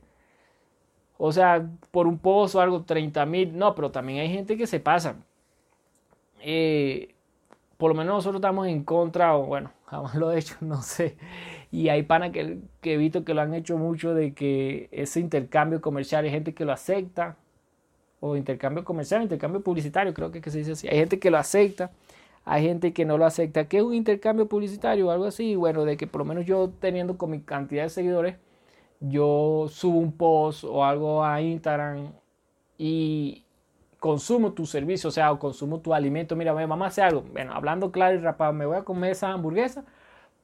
o 1.18 1.32
sea, 1.32 1.68
por 1.92 2.08
un 2.08 2.18
pozo 2.20 2.60
o 2.60 2.62
algo, 2.62 2.84
30 2.84 3.26
mil, 3.26 3.58
no, 3.58 3.76
pero 3.76 3.92
también 3.92 4.20
hay 4.20 4.30
gente 4.30 4.58
que 4.58 4.68
se 4.68 4.80
pasa. 4.80 5.16
Eh, 6.42 7.16
por 7.78 7.90
lo 7.92 7.96
menos 7.96 8.16
nosotros 8.16 8.40
estamos 8.40 8.68
en 8.68 8.84
contra, 8.84 9.36
o 9.38 9.46
bueno, 9.46 9.72
jamás 9.86 10.16
lo 10.16 10.32
he 10.32 10.40
hecho, 10.40 10.56
no 10.62 10.82
sé. 10.82 11.18
Y 11.72 11.90
hay 11.90 12.04
panas 12.04 12.32
que, 12.32 12.60
que 12.82 12.94
he 12.94 12.98
visto 12.98 13.26
que 13.26 13.34
lo 13.34 13.42
han 13.42 13.54
hecho 13.54 13.78
mucho 13.78 14.14
de 14.14 14.34
que 14.34 14.90
ese 14.92 15.20
intercambio 15.20 15.82
comercial, 15.82 16.26
hay 16.26 16.32
gente 16.32 16.54
que 16.54 16.66
lo 16.66 16.72
acepta, 16.74 17.38
o 18.20 18.36
intercambio 18.36 18.84
comercial, 18.84 19.22
intercambio 19.22 19.62
publicitario, 19.62 20.14
creo 20.14 20.32
que, 20.32 20.42
que 20.42 20.50
se 20.50 20.60
dice 20.60 20.72
así. 20.74 20.88
Hay 20.88 20.98
gente 20.98 21.20
que 21.20 21.30
lo 21.30 21.38
acepta, 21.38 21.92
hay 22.46 22.64
gente 22.64 22.94
que 22.94 23.06
no 23.06 23.18
lo 23.18 23.26
acepta. 23.26 23.68
¿Qué 23.68 23.78
es 23.78 23.84
un 23.84 23.94
intercambio 23.94 24.48
publicitario 24.48 25.08
o 25.08 25.12
algo 25.12 25.26
así? 25.26 25.56
Bueno, 25.56 25.86
de 25.86 25.98
que 25.98 26.08
por 26.08 26.20
lo 26.20 26.26
menos 26.26 26.46
yo 26.46 26.72
teniendo 26.80 27.18
con 27.18 27.32
mi 27.32 27.42
cantidad 27.42 27.84
de 27.84 27.90
seguidores, 27.90 28.38
yo 29.00 29.68
subo 29.70 30.00
un 30.00 30.14
post 30.14 30.64
o 30.64 30.86
algo 30.86 31.24
a 31.24 31.42
Instagram 31.42 32.14
y, 32.78 33.46
consumo 34.06 34.54
tu 34.54 34.68
servicio, 34.68 35.08
o 35.08 35.12
sea, 35.12 35.34
consumo 35.36 35.80
tu 35.80 35.92
alimento. 35.92 36.36
Mira, 36.36 36.54
vamos 36.54 36.86
a 36.86 36.90
hacer 36.90 37.06
algo. 37.06 37.24
Bueno, 37.24 37.54
hablando 37.54 37.92
claro 37.92 38.16
y 38.16 38.20
rapado, 38.20 38.54
me 38.54 38.68
voy 38.68 38.78
a 38.78 38.84
comer 38.84 39.14
esa 39.14 39.32
hamburguesa, 39.32 39.84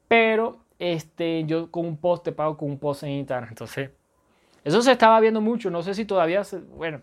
pero 0.08 0.58
este, 0.80 1.44
yo 1.44 1.70
con 1.70 1.86
un 1.86 1.96
post 1.96 2.24
te 2.24 2.32
pago 2.32 2.56
con 2.56 2.70
un 2.70 2.78
post 2.80 3.04
en 3.04 3.10
Instagram. 3.10 3.50
Entonces, 3.50 3.90
eso 4.64 4.82
se 4.82 4.90
estaba 4.90 5.20
viendo 5.20 5.40
mucho. 5.40 5.70
No 5.70 5.82
sé 5.82 5.94
si 5.94 6.04
todavía, 6.04 6.42
se, 6.42 6.58
bueno, 6.58 7.02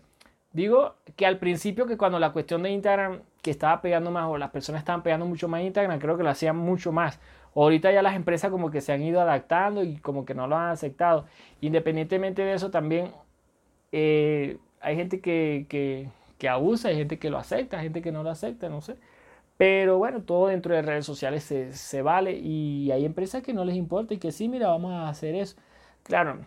digo 0.52 0.96
que 1.16 1.26
al 1.26 1.38
principio 1.38 1.86
que 1.86 1.96
cuando 1.96 2.18
la 2.18 2.32
cuestión 2.32 2.62
de 2.62 2.70
Instagram 2.70 3.20
que 3.42 3.50
estaba 3.50 3.80
pegando 3.80 4.10
más 4.10 4.26
o 4.28 4.38
las 4.38 4.50
personas 4.50 4.80
estaban 4.80 5.02
pegando 5.02 5.26
mucho 5.26 5.48
más 5.48 5.62
Instagram, 5.62 5.98
creo 5.98 6.16
que 6.16 6.22
lo 6.22 6.30
hacían 6.30 6.56
mucho 6.56 6.92
más. 6.92 7.20
Ahorita 7.54 7.90
ya 7.92 8.02
las 8.02 8.14
empresas 8.14 8.50
como 8.50 8.70
que 8.70 8.80
se 8.80 8.92
han 8.92 9.02
ido 9.02 9.20
adaptando 9.20 9.82
y 9.82 9.96
como 9.98 10.24
que 10.24 10.34
no 10.34 10.46
lo 10.46 10.56
han 10.56 10.70
aceptado. 10.70 11.26
Independientemente 11.60 12.42
de 12.42 12.54
eso, 12.54 12.70
también 12.70 13.12
eh, 13.92 14.58
hay 14.80 14.96
gente 14.96 15.20
que, 15.20 15.66
que, 15.68 16.08
que, 16.38 16.48
abusa, 16.48 16.88
hay 16.88 16.96
gente 16.96 17.18
que 17.18 17.30
lo 17.30 17.38
acepta, 17.38 17.78
hay 17.78 17.84
gente 17.84 18.02
que 18.02 18.12
no 18.12 18.22
lo 18.22 18.30
acepta, 18.30 18.68
no 18.68 18.80
sé. 18.80 18.96
Pero 19.56 19.98
bueno, 19.98 20.22
todo 20.22 20.48
dentro 20.48 20.74
de 20.74 20.82
redes 20.82 21.06
sociales 21.06 21.44
se, 21.44 21.72
se 21.74 22.02
vale 22.02 22.32
y 22.38 22.90
hay 22.92 23.04
empresas 23.04 23.42
que 23.42 23.52
no 23.52 23.64
les 23.64 23.76
importa 23.76 24.14
y 24.14 24.18
que 24.18 24.32
sí, 24.32 24.48
mira, 24.48 24.68
vamos 24.68 24.92
a 24.92 25.08
hacer 25.08 25.34
eso. 25.34 25.56
Claro, 26.02 26.46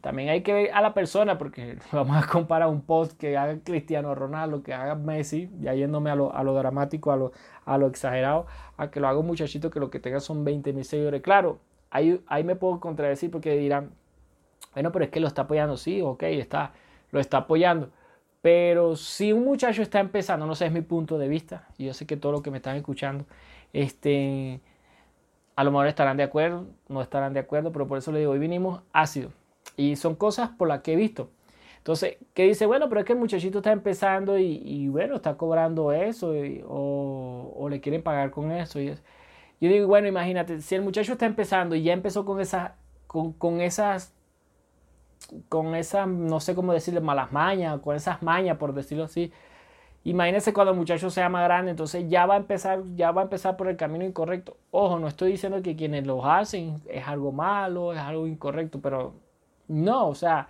también 0.00 0.28
hay 0.28 0.42
que 0.42 0.52
ver 0.52 0.72
a 0.72 0.80
la 0.80 0.94
persona, 0.94 1.38
porque 1.38 1.78
vamos 1.92 2.16
a 2.16 2.26
comparar 2.26 2.68
un 2.68 2.82
post 2.82 3.18
que 3.18 3.36
haga 3.36 3.58
Cristiano 3.62 4.14
Ronaldo, 4.14 4.62
que 4.62 4.74
haga 4.74 4.94
Messi, 4.94 5.50
ya 5.60 5.74
yéndome 5.74 6.10
a 6.10 6.16
lo, 6.16 6.34
a 6.34 6.42
lo 6.42 6.54
dramático, 6.54 7.12
a 7.12 7.16
lo, 7.16 7.32
a 7.64 7.78
lo 7.78 7.86
exagerado, 7.86 8.46
a 8.76 8.90
que 8.90 9.00
lo 9.00 9.08
haga 9.08 9.18
un 9.18 9.26
muchachito 9.26 9.70
que 9.70 9.80
lo 9.80 9.90
que 9.90 10.00
tenga 10.00 10.20
son 10.20 10.44
20 10.44 10.72
mil 10.72 10.84
seguidores. 10.84 11.22
Claro, 11.22 11.58
ahí, 11.90 12.22
ahí 12.26 12.44
me 12.44 12.56
puedo 12.56 12.80
contradecir 12.80 13.30
porque 13.30 13.56
dirán, 13.56 13.90
bueno, 14.74 14.90
pero 14.92 15.04
es 15.04 15.10
que 15.10 15.20
lo 15.20 15.28
está 15.28 15.42
apoyando, 15.42 15.76
sí, 15.76 16.00
ok, 16.02 16.22
está, 16.24 16.72
lo 17.10 17.20
está 17.20 17.38
apoyando. 17.38 17.90
Pero 18.42 18.96
si 18.96 19.32
un 19.32 19.44
muchacho 19.44 19.80
está 19.80 20.00
empezando, 20.00 20.46
no 20.46 20.54
sé, 20.54 20.66
es 20.66 20.72
mi 20.72 20.82
punto 20.82 21.18
de 21.18 21.28
vista, 21.28 21.68
y 21.78 21.86
yo 21.86 21.94
sé 21.94 22.06
que 22.06 22.16
todos 22.16 22.32
los 22.32 22.42
que 22.42 22.50
me 22.50 22.58
están 22.58 22.76
escuchando, 22.76 23.24
este, 23.72 24.60
a 25.56 25.64
lo 25.64 25.70
mejor 25.70 25.86
estarán 25.86 26.16
de 26.16 26.24
acuerdo, 26.24 26.66
no 26.88 27.00
estarán 27.00 27.32
de 27.32 27.40
acuerdo, 27.40 27.72
pero 27.72 27.86
por 27.86 27.98
eso 27.98 28.12
le 28.12 28.18
digo, 28.18 28.32
hoy 28.32 28.38
vinimos 28.38 28.82
ácido 28.92 29.30
y 29.76 29.96
son 29.96 30.14
cosas 30.14 30.50
por 30.50 30.68
las 30.68 30.82
que 30.82 30.92
he 30.92 30.96
visto. 30.96 31.30
Entonces, 31.84 32.16
¿qué 32.32 32.44
dice, 32.44 32.64
bueno, 32.64 32.88
pero 32.88 33.02
es 33.02 33.06
que 33.06 33.12
el 33.12 33.18
muchachito 33.18 33.58
está 33.58 33.70
empezando 33.70 34.38
y, 34.38 34.88
bueno, 34.88 35.16
está 35.16 35.36
cobrando 35.36 35.92
eso 35.92 36.32
o, 36.66 37.68
le 37.68 37.80
quieren 37.80 38.02
pagar 38.02 38.30
con 38.30 38.50
eso. 38.52 38.80
Y 38.80 38.86
Yo 39.60 39.68
digo, 39.68 39.86
bueno, 39.86 40.08
imagínate, 40.08 40.62
si 40.62 40.74
el 40.76 40.82
muchacho 40.82 41.12
está 41.12 41.26
empezando 41.26 41.74
y 41.74 41.82
ya 41.82 41.92
empezó 41.92 42.24
con, 42.24 42.40
esas, 42.40 42.72
con, 43.06 43.60
esas, 43.60 44.14
con 45.50 45.74
esas, 45.74 46.08
no 46.08 46.40
sé 46.40 46.54
cómo 46.54 46.72
decirle, 46.72 47.00
malas 47.00 47.32
mañas, 47.32 47.78
con 47.80 47.96
esas 47.96 48.22
mañas, 48.22 48.56
por 48.56 48.72
decirlo 48.72 49.04
así. 49.04 49.30
Imagínese 50.04 50.54
cuando 50.54 50.72
el 50.72 50.78
muchacho 50.78 51.10
sea 51.10 51.28
más 51.28 51.44
grande, 51.44 51.70
entonces 51.72 52.06
ya 52.08 52.24
va 52.26 52.34
a 52.34 52.36
empezar, 52.38 52.82
ya 52.94 53.10
va 53.10 53.22
a 53.22 53.24
empezar 53.24 53.56
por 53.58 53.68
el 53.68 53.76
camino 53.76 54.06
incorrecto. 54.06 54.56
Ojo, 54.70 54.98
no 54.98 55.08
estoy 55.08 55.32
diciendo 55.32 55.60
que 55.62 55.76
quienes 55.76 56.06
lo 56.06 56.24
hacen 56.24 56.82
es 56.88 57.06
algo 57.06 57.32
malo, 57.32 57.92
es 57.92 57.98
algo 57.98 58.26
incorrecto, 58.26 58.80
pero 58.80 59.14
no, 59.68 60.08
o 60.08 60.14
sea, 60.14 60.48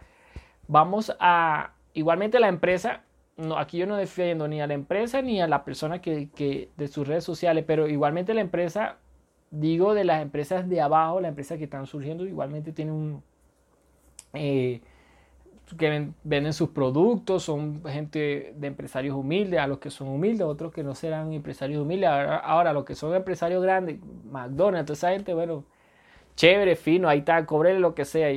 vamos 0.69 1.15
a, 1.21 1.73
igualmente 1.93 2.41
la 2.41 2.49
empresa, 2.49 3.03
no, 3.37 3.59
aquí 3.59 3.79
yo 3.79 3.87
no 3.87 3.97
defiendo 3.97 4.47
ni 4.49 4.61
a 4.61 4.67
la 4.67 4.75
empresa 4.75 5.23
ni 5.23 5.41
a 5.41 5.49
la 5.49 5.65
persona 5.65 6.01
que, 6.01 6.71
de 6.77 6.89
sus 6.89 7.07
redes 7.07 7.25
sociales, 7.25 7.65
pero 7.67 7.89
igualmente 7.89 8.35
la 8.35 8.41
empresa, 8.41 8.99
digo 9.51 9.95
de 9.95 10.05
las 10.05 10.23
empresas 10.23 10.69
de 10.69 10.81
abajo, 10.81 11.21
las 11.21 11.31
empresas 11.31 11.59
que 11.59 11.65
están 11.65 11.87
surgiendo, 11.87 12.27
igualmente 12.27 12.73
tienen 12.73 12.95
un... 12.95 13.23
Eh, 14.35 14.81
que 15.79 16.13
venden 16.25 16.53
sus 16.53 16.69
productos, 16.71 17.45
son 17.45 17.83
gente 17.87 18.53
de 18.57 18.67
empresarios 18.67 19.17
humildes, 19.17 19.59
a 19.59 19.67
los 19.67 19.79
que 19.79 19.91
son 19.91 20.09
humildes, 20.09 20.43
otros 20.43 20.73
que 20.73 20.83
no 20.83 20.95
serán 20.95 21.33
empresarios 21.33 21.83
humildes. 21.83 22.11
Ahora, 22.11 22.37
ahora 22.37 22.73
los 22.75 22.85
que 22.85 22.95
son 22.95 23.15
empresarios 23.15 23.63
grandes, 23.63 23.99
McDonald's, 24.31 24.87
toda 24.87 24.95
esa 24.95 25.11
gente, 25.13 25.33
bueno, 25.33 25.65
chévere, 26.37 26.77
fino, 26.77 27.09
ahí 27.09 27.21
está, 27.21 27.45
cobre 27.47 27.79
lo 27.79 27.95
que 27.95 28.05
sea. 28.05 28.29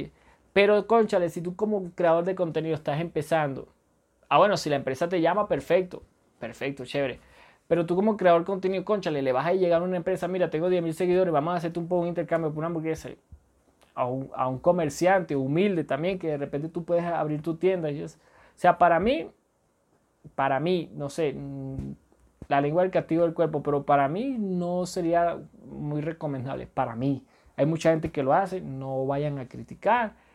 Pero, 0.58 0.88
conchale, 0.88 1.30
si 1.30 1.40
tú 1.40 1.56
como 1.56 1.92
creador 1.92 2.26
de 2.26 2.34
contenido 2.34 2.74
estás 2.74 3.00
empezando, 3.00 3.68
ah, 4.28 4.40
bueno, 4.40 4.58
si 4.58 4.72
la 4.72 4.76
empresa 4.76 5.08
te 5.08 5.22
llama, 5.22 5.48
perfecto, 5.48 6.02
perfecto, 6.40 6.84
chévere. 6.84 7.20
Pero 7.68 7.86
tú 7.86 7.96
como 7.96 8.18
creador 8.18 8.42
de 8.42 8.46
contenido, 8.48 8.84
conchale, 8.84 9.22
le 9.22 9.32
vas 9.34 9.46
a 9.46 9.54
llegar 9.54 9.84
a 9.84 9.86
una 9.86 9.98
empresa, 9.98 10.28
mira, 10.28 10.50
tengo 10.50 10.68
10.000 10.68 10.94
seguidores, 10.94 11.32
vamos 11.32 11.54
a 11.54 11.58
hacerte 11.58 11.78
un 11.78 11.88
poco 11.88 12.02
un 12.02 12.08
intercambio 12.08 12.50
por 12.50 12.58
una 12.58 12.68
hamburguesa. 12.70 13.10
A 13.94 14.08
un, 14.08 14.32
a 14.34 14.48
un, 14.48 14.58
comerciante 14.58 15.36
humilde 15.36 15.84
también, 15.84 16.18
que 16.18 16.30
de 16.30 16.38
repente 16.38 16.70
tú 16.70 16.84
puedes 16.84 17.04
abrir 17.04 17.44
tu 17.44 17.58
tienda. 17.58 17.90
o 17.90 18.08
sea, 18.56 18.80
para 18.80 19.00
mí, 19.00 19.30
para 20.34 20.60
mí, 20.60 20.90
no 20.96 21.12
sé, 21.12 21.34
mm, 21.34 21.94
la 22.48 22.62
lengua 22.62 22.82
del 22.82 22.90
castigo 22.90 23.22
del 23.22 23.36
cuerpo, 23.36 23.62
pero 23.62 23.84
para 23.84 24.08
mí 24.08 24.38
no 24.40 24.88
sería 24.88 25.38
muy 25.68 26.02
recomendable. 26.02 26.66
Para 26.66 26.96
mí, 26.96 27.24
hay 27.56 27.68
mucha 27.68 27.92
gente 27.92 28.10
que 28.10 28.24
lo 28.24 28.34
hace, 28.34 28.60
no 28.60 29.06
vayan 29.06 29.38
a 29.38 29.48
criticar 29.48 30.26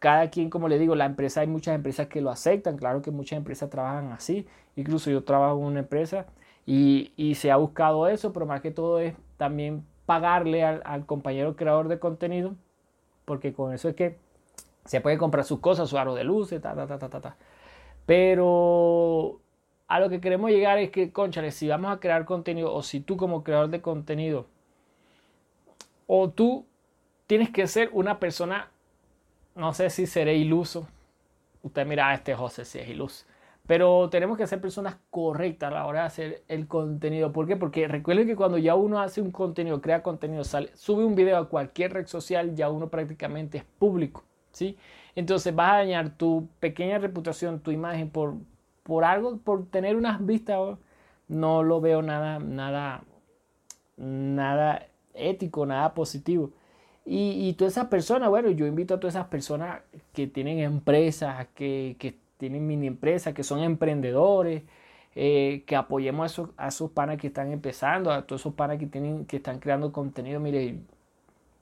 cada 0.00 0.30
quien, 0.30 0.50
como 0.50 0.68
le 0.68 0.78
digo, 0.78 0.96
la 0.96 1.04
empresa, 1.04 1.42
hay 1.42 1.46
muchas 1.46 1.74
empresas 1.74 2.08
que 2.08 2.22
lo 2.22 2.30
aceptan, 2.30 2.78
claro 2.78 3.02
que 3.02 3.10
muchas 3.10 3.36
empresas 3.36 3.70
trabajan 3.70 4.12
así, 4.12 4.46
incluso 4.74 5.10
yo 5.10 5.24
trabajo 5.24 5.58
en 5.58 5.66
una 5.66 5.80
empresa 5.80 6.26
y, 6.66 7.12
y 7.16 7.34
se 7.34 7.50
ha 7.50 7.56
buscado 7.56 8.08
eso, 8.08 8.32
pero 8.32 8.46
más 8.46 8.62
que 8.62 8.70
todo 8.70 8.98
es 8.98 9.14
también 9.36 9.84
pagarle 10.06 10.64
al, 10.64 10.82
al, 10.86 11.04
compañero 11.04 11.54
creador 11.54 11.88
de 11.88 11.98
contenido, 11.98 12.54
porque 13.26 13.52
con 13.52 13.74
eso 13.74 13.90
es 13.90 13.94
que 13.94 14.16
se 14.86 15.02
puede 15.02 15.18
comprar 15.18 15.44
sus 15.44 15.60
cosas, 15.60 15.90
su 15.90 15.98
aro 15.98 16.14
de 16.14 16.24
luces, 16.24 16.62
ta, 16.62 16.74
ta, 16.74 16.98
ta. 16.98 17.36
Pero 18.06 19.38
a 19.86 20.00
lo 20.00 20.08
que 20.08 20.20
queremos 20.22 20.50
llegar 20.50 20.78
es 20.78 20.90
que, 20.90 21.12
conchale, 21.12 21.50
si 21.50 21.68
vamos 21.68 21.92
a 21.92 22.00
crear 22.00 22.24
contenido, 22.24 22.72
o 22.74 22.82
si 22.82 23.00
tú 23.00 23.18
como 23.18 23.44
creador 23.44 23.68
de 23.68 23.82
contenido, 23.82 24.46
o 26.06 26.30
tú 26.30 26.64
tienes 27.26 27.50
que 27.50 27.66
ser 27.66 27.90
una 27.92 28.18
persona 28.18 28.70
no 29.54 29.72
sé 29.74 29.90
si 29.90 30.06
seré 30.06 30.36
iluso. 30.36 30.86
Usted 31.62 31.86
mira, 31.86 32.08
a 32.08 32.14
este 32.14 32.34
José 32.34 32.64
si 32.64 32.78
es 32.78 32.88
iluso. 32.88 33.26
Pero 33.66 34.08
tenemos 34.10 34.36
que 34.36 34.46
ser 34.46 34.60
personas 34.60 34.96
correctas 35.10 35.70
a 35.70 35.74
la 35.74 35.86
hora 35.86 36.00
de 36.00 36.06
hacer 36.06 36.42
el 36.48 36.66
contenido. 36.66 37.32
¿Por 37.32 37.46
qué? 37.46 37.56
Porque 37.56 37.86
recuerden 37.86 38.26
que 38.26 38.34
cuando 38.34 38.58
ya 38.58 38.74
uno 38.74 39.00
hace 39.00 39.20
un 39.20 39.30
contenido, 39.30 39.80
crea 39.80 40.02
contenido, 40.02 40.42
sale, 40.42 40.70
sube 40.74 41.04
un 41.04 41.14
video 41.14 41.36
a 41.36 41.48
cualquier 41.48 41.92
red 41.92 42.06
social, 42.06 42.54
ya 42.56 42.68
uno 42.70 42.88
prácticamente 42.88 43.58
es 43.58 43.64
público. 43.64 44.24
¿sí? 44.50 44.76
Entonces 45.14 45.54
vas 45.54 45.72
a 45.72 45.76
dañar 45.76 46.10
tu 46.16 46.48
pequeña 46.58 46.98
reputación, 46.98 47.60
tu 47.60 47.70
imagen 47.70 48.10
por, 48.10 48.34
por 48.82 49.04
algo, 49.04 49.38
por 49.38 49.66
tener 49.66 49.96
unas 49.96 50.24
vistas. 50.24 50.78
No 51.28 51.62
lo 51.62 51.80
veo 51.80 52.02
nada, 52.02 52.40
nada, 52.40 53.04
nada 53.96 54.86
ético, 55.14 55.64
nada 55.66 55.94
positivo. 55.94 56.50
Y, 57.06 57.54
todas 57.54 57.72
esas 57.74 57.86
personas, 57.86 58.28
bueno, 58.28 58.50
yo 58.50 58.66
invito 58.66 58.94
a 58.94 59.00
todas 59.00 59.14
esas 59.16 59.26
personas 59.28 59.80
que 60.12 60.26
tienen 60.26 60.60
empresas, 60.60 61.48
que, 61.54 61.96
que 61.98 62.16
tienen 62.36 62.66
mini 62.66 62.86
empresas, 62.86 63.34
que 63.34 63.42
son 63.42 63.60
emprendedores, 63.60 64.62
eh, 65.14 65.64
que 65.66 65.76
apoyemos 65.76 66.22
a 66.22 66.26
esos, 66.26 66.50
a 66.56 66.68
esos 66.68 66.90
panas 66.90 67.18
que 67.18 67.26
están 67.26 67.52
empezando, 67.52 68.12
a 68.12 68.26
todos 68.26 68.42
esos 68.42 68.54
panas 68.54 68.78
que, 68.78 68.86
tienen, 68.86 69.26
que 69.26 69.38
están 69.38 69.58
creando 69.58 69.92
contenido. 69.92 70.40
Mire, 70.40 70.78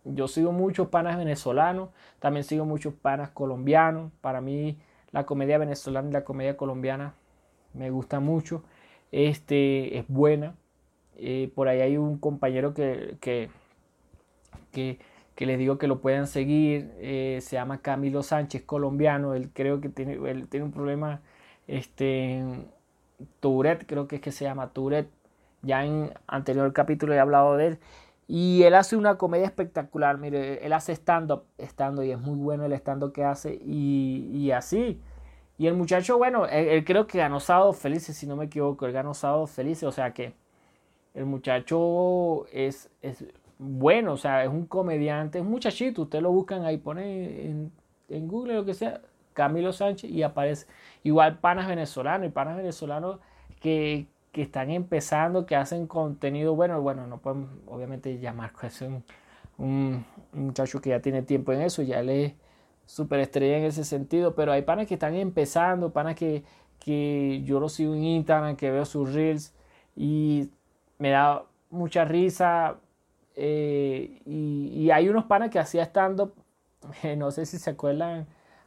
yo 0.05 0.29
sigo 0.29 0.53
muchos 0.53 0.89
panas 0.89 1.17
venezolanos, 1.17 1.91
también 2.19 2.45
sigo 2.45 2.65
muchos 2.65 2.95
panas 2.95 3.31
colombianos. 3.31 4.13
Para 4.21 4.41
mí 4.41 4.77
la 5.13 5.25
comedia 5.25 5.59
venezolana 5.59 6.11
y 6.11 6.13
la 6.13 6.25
comedia 6.25 6.57
colombiana 6.57 7.15
me 7.75 7.91
gusta 7.91 8.21
mucho. 8.21 8.65
Este 9.13 9.99
es 9.99 10.05
buena. 10.09 10.55
Eh, 11.17 11.51
por 11.55 11.69
ahí 11.69 11.81
hay 11.81 11.97
un 11.97 12.19
compañero 12.19 12.75
que, 12.75 13.17
que 13.21 13.51
que 15.39 15.47
les 15.47 15.57
digo 15.57 15.79
que 15.79 15.87
lo 15.87 16.01
puedan 16.01 16.27
seguir. 16.27 16.91
Eh, 16.99 17.39
se 17.43 17.55
llama 17.55 17.81
Camilo 17.81 18.25
Sánchez, 18.25 18.65
colombiano. 18.65 19.35
Él 19.35 19.51
creo 19.53 19.81
que 19.81 19.89
tiene, 19.89 20.15
él 20.15 20.49
tiene 20.49 20.67
un 20.67 20.73
problema, 20.73 21.21
este, 21.69 22.43
Tourette, 23.39 23.87
creo 23.87 24.09
que 24.09 24.17
es 24.17 24.23
que 24.23 24.33
se 24.33 24.47
llama 24.47 24.71
Tourette. 24.71 25.13
Ya 25.63 25.85
en 25.85 26.13
anterior 26.27 26.73
capítulo 26.73 27.15
he 27.15 27.21
hablado 27.21 27.57
de 27.57 27.69
él. 27.69 27.79
Y 28.27 28.65
él 28.65 28.75
hace 28.75 28.97
una 28.97 29.17
comedia 29.17 29.47
espectacular. 29.47 30.19
Mire, 30.19 30.67
él 30.67 30.73
hace 30.73 30.91
stand-up, 30.93 31.45
stand 31.57 32.03
y 32.03 32.11
es 32.11 32.19
muy 32.19 32.37
bueno 32.37 32.65
el 32.65 32.73
stand-up 32.73 33.13
que 33.13 33.23
hace. 33.23 33.61
Y, 33.65 34.29
y, 34.35 34.51
así. 34.51 35.01
Y 35.57 35.69
el 35.69 35.75
muchacho, 35.75 36.19
bueno, 36.19 36.47
él, 36.47 36.85
creo 36.85 37.07
que 37.07 37.19
ganó 37.19 37.39
Sábado 37.39 37.73
Felices, 37.75 38.17
si 38.17 38.27
no 38.27 38.35
me 38.35 38.47
equivoco. 38.47 38.87
Él 38.87 38.93
ganó 38.93 39.15
Sábado 39.15 39.47
Felices. 39.47 39.85
O 39.85 39.93
sea 39.93 40.13
que 40.13 40.35
el 41.15 41.27
muchacho 41.27 42.47
es, 42.53 42.91
es 43.03 43.25
bueno, 43.59 44.13
o 44.13 44.17
sea, 44.17 44.45
es 44.45 44.51
un 44.51 44.67
comediante, 44.67 45.39
es 45.39 45.45
un 45.45 45.51
muchachito, 45.51 46.03
ustedes 46.03 46.23
lo 46.23 46.31
buscan 46.31 46.65
ahí, 46.65 46.79
pone 46.79 47.47
en, 48.09 48.29
Google 48.29 48.55
lo 48.55 48.65
que 48.65 48.75
sea, 48.75 49.01
Camilo 49.35 49.73
Sánchez 49.73 50.11
y 50.11 50.23
aparece. 50.23 50.67
Igual 51.03 51.39
panas 51.41 51.69
venezolanos 51.69 52.29
y 52.29 52.31
panas 52.31 52.57
venezolanos 52.57 53.19
que, 53.61 54.07
que 54.33 54.43
están 54.43 54.71
empezando, 54.71 55.45
que 55.47 55.57
hacen 55.57 55.87
contenido 55.87 56.55
bueno, 56.55 56.81
bueno, 56.81 57.07
no 57.07 57.19
pueden 57.19 57.49
obviamente 57.67 58.19
llamar, 58.19 58.53
es 58.63 58.81
un, 58.83 59.05
un, 59.59 60.05
muchacho 60.33 60.81
que 60.81 60.91
ya 60.91 61.01
tiene 61.01 61.23
tiempo 61.23 61.53
en 61.53 61.63
eso, 61.63 61.83
ya 61.83 62.03
le 62.03 62.25
es 62.27 62.35
súper 62.87 63.21
estrella 63.21 63.59
en 63.59 63.65
ese 63.65 63.85
sentido, 63.85 64.35
pero 64.35 64.53
hay 64.53 64.63
panas 64.63 64.87
que 64.87 64.95
están 64.95 65.15
empezando, 65.15 65.93
panas 65.93 66.15
que, 66.15 66.45
que 66.79 67.43
yo 67.45 67.61
lo 67.61 67.69
sigo 67.69 67.95
en 67.95 68.05
Instagram, 68.05 68.57
que 68.57 68.71
veo 68.71 68.85
sus 68.85 69.13
reels 69.13 69.55
y 69.97 70.51
me 70.99 71.11
da 71.11 71.45
mucha 71.71 72.05
risa 72.05 72.79
eh, 73.41 74.21
y, 74.25 74.91
hay 74.91 75.09
unos 75.09 75.25
panas 75.27 75.51
que 75.51 75.61
hacía 75.61 75.85
stand-up, 75.85 76.35
no 77.17 77.31
sé 77.31 77.47
si 77.47 77.59
se 77.59 77.71
acuerdan, 77.71 78.27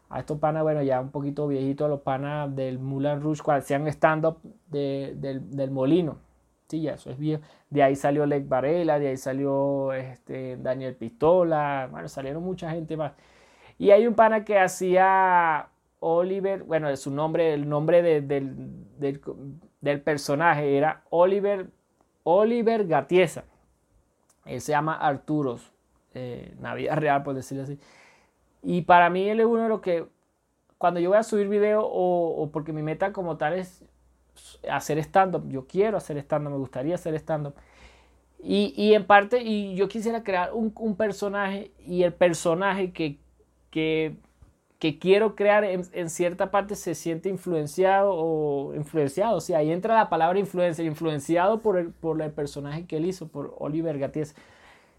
a 0.10 0.20
estos 0.20 0.40
panas, 0.40 0.64
bueno, 0.64 0.82
ya 0.82 1.02
un 1.02 1.12
poquito 1.12 1.48
viejitos, 1.48 1.90
los 1.90 2.02
panas 2.02 2.54
del 2.56 2.80
Mulan 2.80 3.22
Rouge, 3.22 3.42
cuando 3.44 3.64
hacían 3.64 3.88
stand-up 3.88 4.40
del, 4.68 5.20
del, 5.20 5.72
molino. 5.72 6.20
Sí, 6.68 6.82
ya 6.82 6.94
eso 6.94 7.12
es 7.12 7.18
viejo. 7.18 7.42
De 7.70 7.84
ahí 7.84 7.96
salió 7.96 8.26
Lec 8.26 8.48
Varela, 8.48 8.98
de 9.00 9.10
ahí 9.10 9.18
salió 9.18 9.92
este, 9.94 10.58
Daniel 10.58 10.96
Pistola, 10.96 11.90
bueno, 11.92 12.08
salieron 12.08 12.44
mucha 12.44 12.72
gente 12.72 12.96
más. 12.96 13.14
Y 13.78 13.92
hay 13.92 14.08
un 14.08 14.14
pana 14.14 14.46
que 14.46 14.58
hacía 14.58 15.68
Oliver, 16.00 16.64
bueno, 16.64 16.96
su 16.96 17.12
nombre, 17.12 17.54
el 17.54 17.68
nombre 17.68 18.02
del, 18.22 20.02
personaje 20.04 20.78
era 20.78 21.04
Oliver, 21.10 21.68
Oliver 22.24 22.88
Gatiesa. 22.88 23.44
Él 24.46 24.62
se 24.62 24.72
llama 24.72 24.96
Arturos, 24.96 25.72
eh, 26.14 26.54
Navidad 26.60 26.96
Real, 27.00 27.24
por 27.24 27.36
decirlo 27.36 27.64
así. 27.64 27.80
Y 28.64 28.82
para 28.82 29.10
mí 29.10 29.30
él 29.30 29.40
es 29.40 29.46
uno 29.46 29.64
de 29.64 29.70
los 29.70 29.82
que, 29.82 30.06
cuando 30.78 31.00
yo 31.00 31.10
voy 31.10 31.18
a 31.18 31.24
subir 31.24 31.48
video 31.48 31.82
o, 31.84 32.50
porque 32.52 32.74
mi 32.74 32.84
meta 32.84 33.12
como 33.12 33.38
tal 33.38 33.54
es 33.54 33.84
hacer 34.70 34.98
stand-up, 35.00 35.48
yo 35.50 35.68
quiero 35.68 35.98
hacer 35.98 36.18
stand-up, 36.18 36.52
me 36.52 36.58
gustaría 36.58 36.96
hacer 36.96 37.16
stand-up. 37.16 37.56
Y, 38.44 38.94
en 38.96 39.06
parte, 39.06 39.44
y 39.44 39.76
yo 39.76 39.88
quisiera 39.88 40.24
crear 40.24 40.52
un, 40.54 40.96
personaje 40.96 41.72
y 41.86 42.02
el 42.02 42.12
personaje 42.12 42.92
que, 42.92 43.20
que, 43.70 44.16
quiero 44.98 45.36
crear 45.36 45.64
en, 45.64 46.10
cierta 46.10 46.50
parte 46.50 46.76
se 46.76 46.96
siente 46.96 47.30
influenciado 47.30 48.16
o 48.16 48.74
influenciado. 48.74 49.38
O 49.38 49.40
sea, 49.40 49.60
ahí 49.60 49.72
entra 49.72 49.94
la 49.94 50.10
palabra 50.10 50.40
influencer, 50.40 50.88
influenciado 50.88 51.62
por 51.62 51.78
el, 51.78 51.92
por 51.92 52.20
el 52.20 52.32
personaje 52.32 52.88
que 52.88 52.98
él 52.98 53.06
hizo, 53.06 53.28
por 53.28 53.56
Oliver 53.60 54.00
Gaties. 54.00 54.36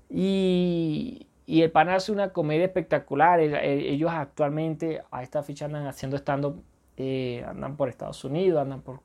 Y, 0.08 1.26
y 1.46 1.62
el 1.62 1.72
pan 1.72 1.88
hace 1.88 2.12
una 2.12 2.32
comedia 2.32 2.64
espectacular. 2.64 3.40
Ellos 3.40 4.12
actualmente 4.12 5.02
a 5.10 5.24
esta 5.24 5.42
fecha 5.42 5.64
andan 5.64 5.88
haciendo 5.88 6.16
stand-up, 6.16 6.62
eh, 6.96 7.44
andan 7.44 7.76
por 7.76 7.88
Estados 7.88 8.24
Unidos, 8.24 8.62
andan 8.62 8.82
por, 8.82 9.00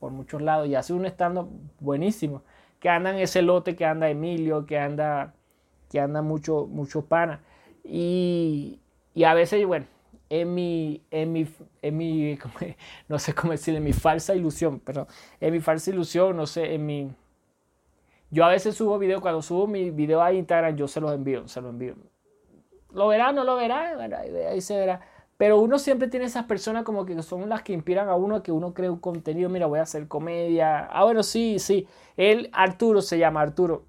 por 0.00 0.10
muchos 0.10 0.42
lados 0.42 0.66
y 0.66 0.74
hace 0.74 0.92
un 0.92 1.06
stand-up 1.06 1.48
buenísimo. 1.78 2.42
Que 2.80 2.88
andan 2.88 3.16
ese 3.16 3.42
lote 3.42 3.76
que 3.76 3.84
anda 3.84 4.10
Emilio, 4.10 4.66
que 4.66 4.76
anda, 4.76 5.34
que 5.88 6.00
anda 6.00 6.20
mucho, 6.20 6.66
mucho 6.66 7.06
pana. 7.06 7.42
Y, 7.84 8.80
y 9.14 9.22
a 9.22 9.32
veces, 9.34 9.64
bueno, 9.64 9.86
en 10.28 10.54
mi, 10.54 11.02
en 11.10 11.32
mi, 11.32 11.46
en 11.82 11.96
mi, 11.96 12.38
no 13.08 13.18
sé 13.18 13.34
cómo 13.34 13.52
decir, 13.52 13.74
en 13.74 13.84
mi 13.84 13.92
falsa 13.92 14.34
ilusión, 14.34 14.80
pero 14.80 15.06
en 15.40 15.52
mi 15.52 15.60
falsa 15.60 15.90
ilusión, 15.90 16.36
no 16.36 16.46
sé, 16.46 16.74
en 16.74 16.86
mi 16.86 17.10
yo 18.30 18.44
a 18.44 18.48
veces 18.48 18.74
subo 18.74 18.98
video, 18.98 19.20
cuando 19.20 19.40
subo 19.40 19.66
mi 19.66 19.90
video 19.90 20.22
a 20.22 20.32
Instagram, 20.32 20.76
yo 20.76 20.88
se 20.88 21.00
los 21.00 21.12
envío, 21.12 21.46
se 21.46 21.60
los 21.60 21.70
envío. 21.70 21.94
¿Lo 22.92 23.08
verá? 23.08 23.32
¿No 23.32 23.44
lo 23.44 23.56
verá? 23.56 23.96
ahí 24.50 24.60
se 24.60 24.76
verá. 24.76 25.00
Pero 25.36 25.60
uno 25.60 25.78
siempre 25.78 26.08
tiene 26.08 26.26
esas 26.26 26.46
personas 26.46 26.82
como 26.84 27.04
que 27.04 27.22
son 27.22 27.48
las 27.48 27.62
que 27.62 27.72
inspiran 27.72 28.08
a 28.08 28.14
uno 28.14 28.42
que 28.42 28.50
uno 28.52 28.72
cree 28.72 28.90
un 28.90 28.98
contenido. 28.98 29.48
Mira, 29.48 29.66
voy 29.66 29.78
a 29.78 29.82
hacer 29.82 30.08
comedia. 30.08 30.86
Ah, 30.86 31.04
bueno, 31.04 31.22
sí, 31.22 31.58
sí. 31.58 31.86
Él, 32.16 32.48
Arturo, 32.52 33.02
se 33.02 33.18
llama 33.18 33.42
Arturo. 33.42 33.84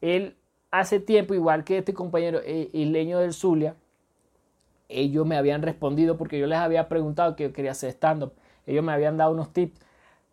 Él 0.00 0.36
hace 0.70 1.00
tiempo, 1.00 1.34
igual 1.34 1.64
que 1.64 1.78
este 1.78 1.94
compañero, 1.94 2.40
eh, 2.44 2.70
leño 2.72 3.18
del 3.18 3.32
Zulia, 3.32 3.76
ellos 4.94 5.26
me 5.26 5.36
habían 5.36 5.62
respondido 5.62 6.16
porque 6.16 6.38
yo 6.38 6.46
les 6.46 6.58
había 6.58 6.88
preguntado 6.88 7.36
que 7.36 7.44
yo 7.44 7.52
quería 7.52 7.72
hacer 7.72 7.90
stand-up. 7.90 8.32
Ellos 8.66 8.84
me 8.84 8.92
habían 8.92 9.16
dado 9.16 9.32
unos 9.32 9.52
tips. 9.52 9.80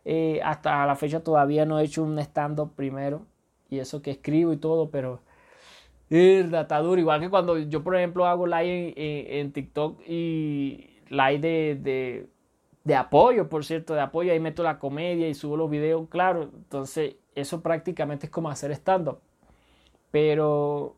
Eh, 0.06 0.42
hasta 0.44 0.86
la 0.86 0.96
fecha 0.96 1.22
todavía 1.22 1.66
no 1.66 1.80
he 1.80 1.84
hecho 1.84 2.04
un 2.04 2.18
stand-up 2.20 2.74
primero 2.76 3.26
y 3.70 3.80
eso 3.80 4.02
que 4.02 4.12
escribo 4.12 4.52
y 4.54 4.58
todo, 4.58 4.90
pero 4.90 5.22
es 6.10 6.52
duro. 6.52 7.00
Igual 7.00 7.22
que 7.22 7.30
cuando 7.30 7.58
yo, 7.58 7.84
por 7.84 7.96
ejemplo, 7.96 8.26
hago 8.26 8.46
live 8.46 8.94
en, 8.98 9.52
TikTok 9.54 10.02
y 10.08 10.90
live 11.10 11.40
de, 11.40 12.28
de, 12.84 12.96
apoyo, 12.96 13.48
por 13.48 13.64
cierto, 13.64 13.94
de 13.94 14.02
apoyo, 14.02 14.34
ahí 14.34 14.40
meto 14.40 14.62
la 14.62 14.78
comedia 14.78 15.30
y 15.30 15.34
subo 15.34 15.56
los 15.56 15.70
videos, 15.70 16.08
claro. 16.10 16.50
Entonces, 16.54 17.16
eso 17.34 17.62
prácticamente 17.62 18.26
es 18.28 18.32
como 18.32 18.50
hacer 18.50 18.72
stand-up. 18.72 19.20
Pero 20.12 20.98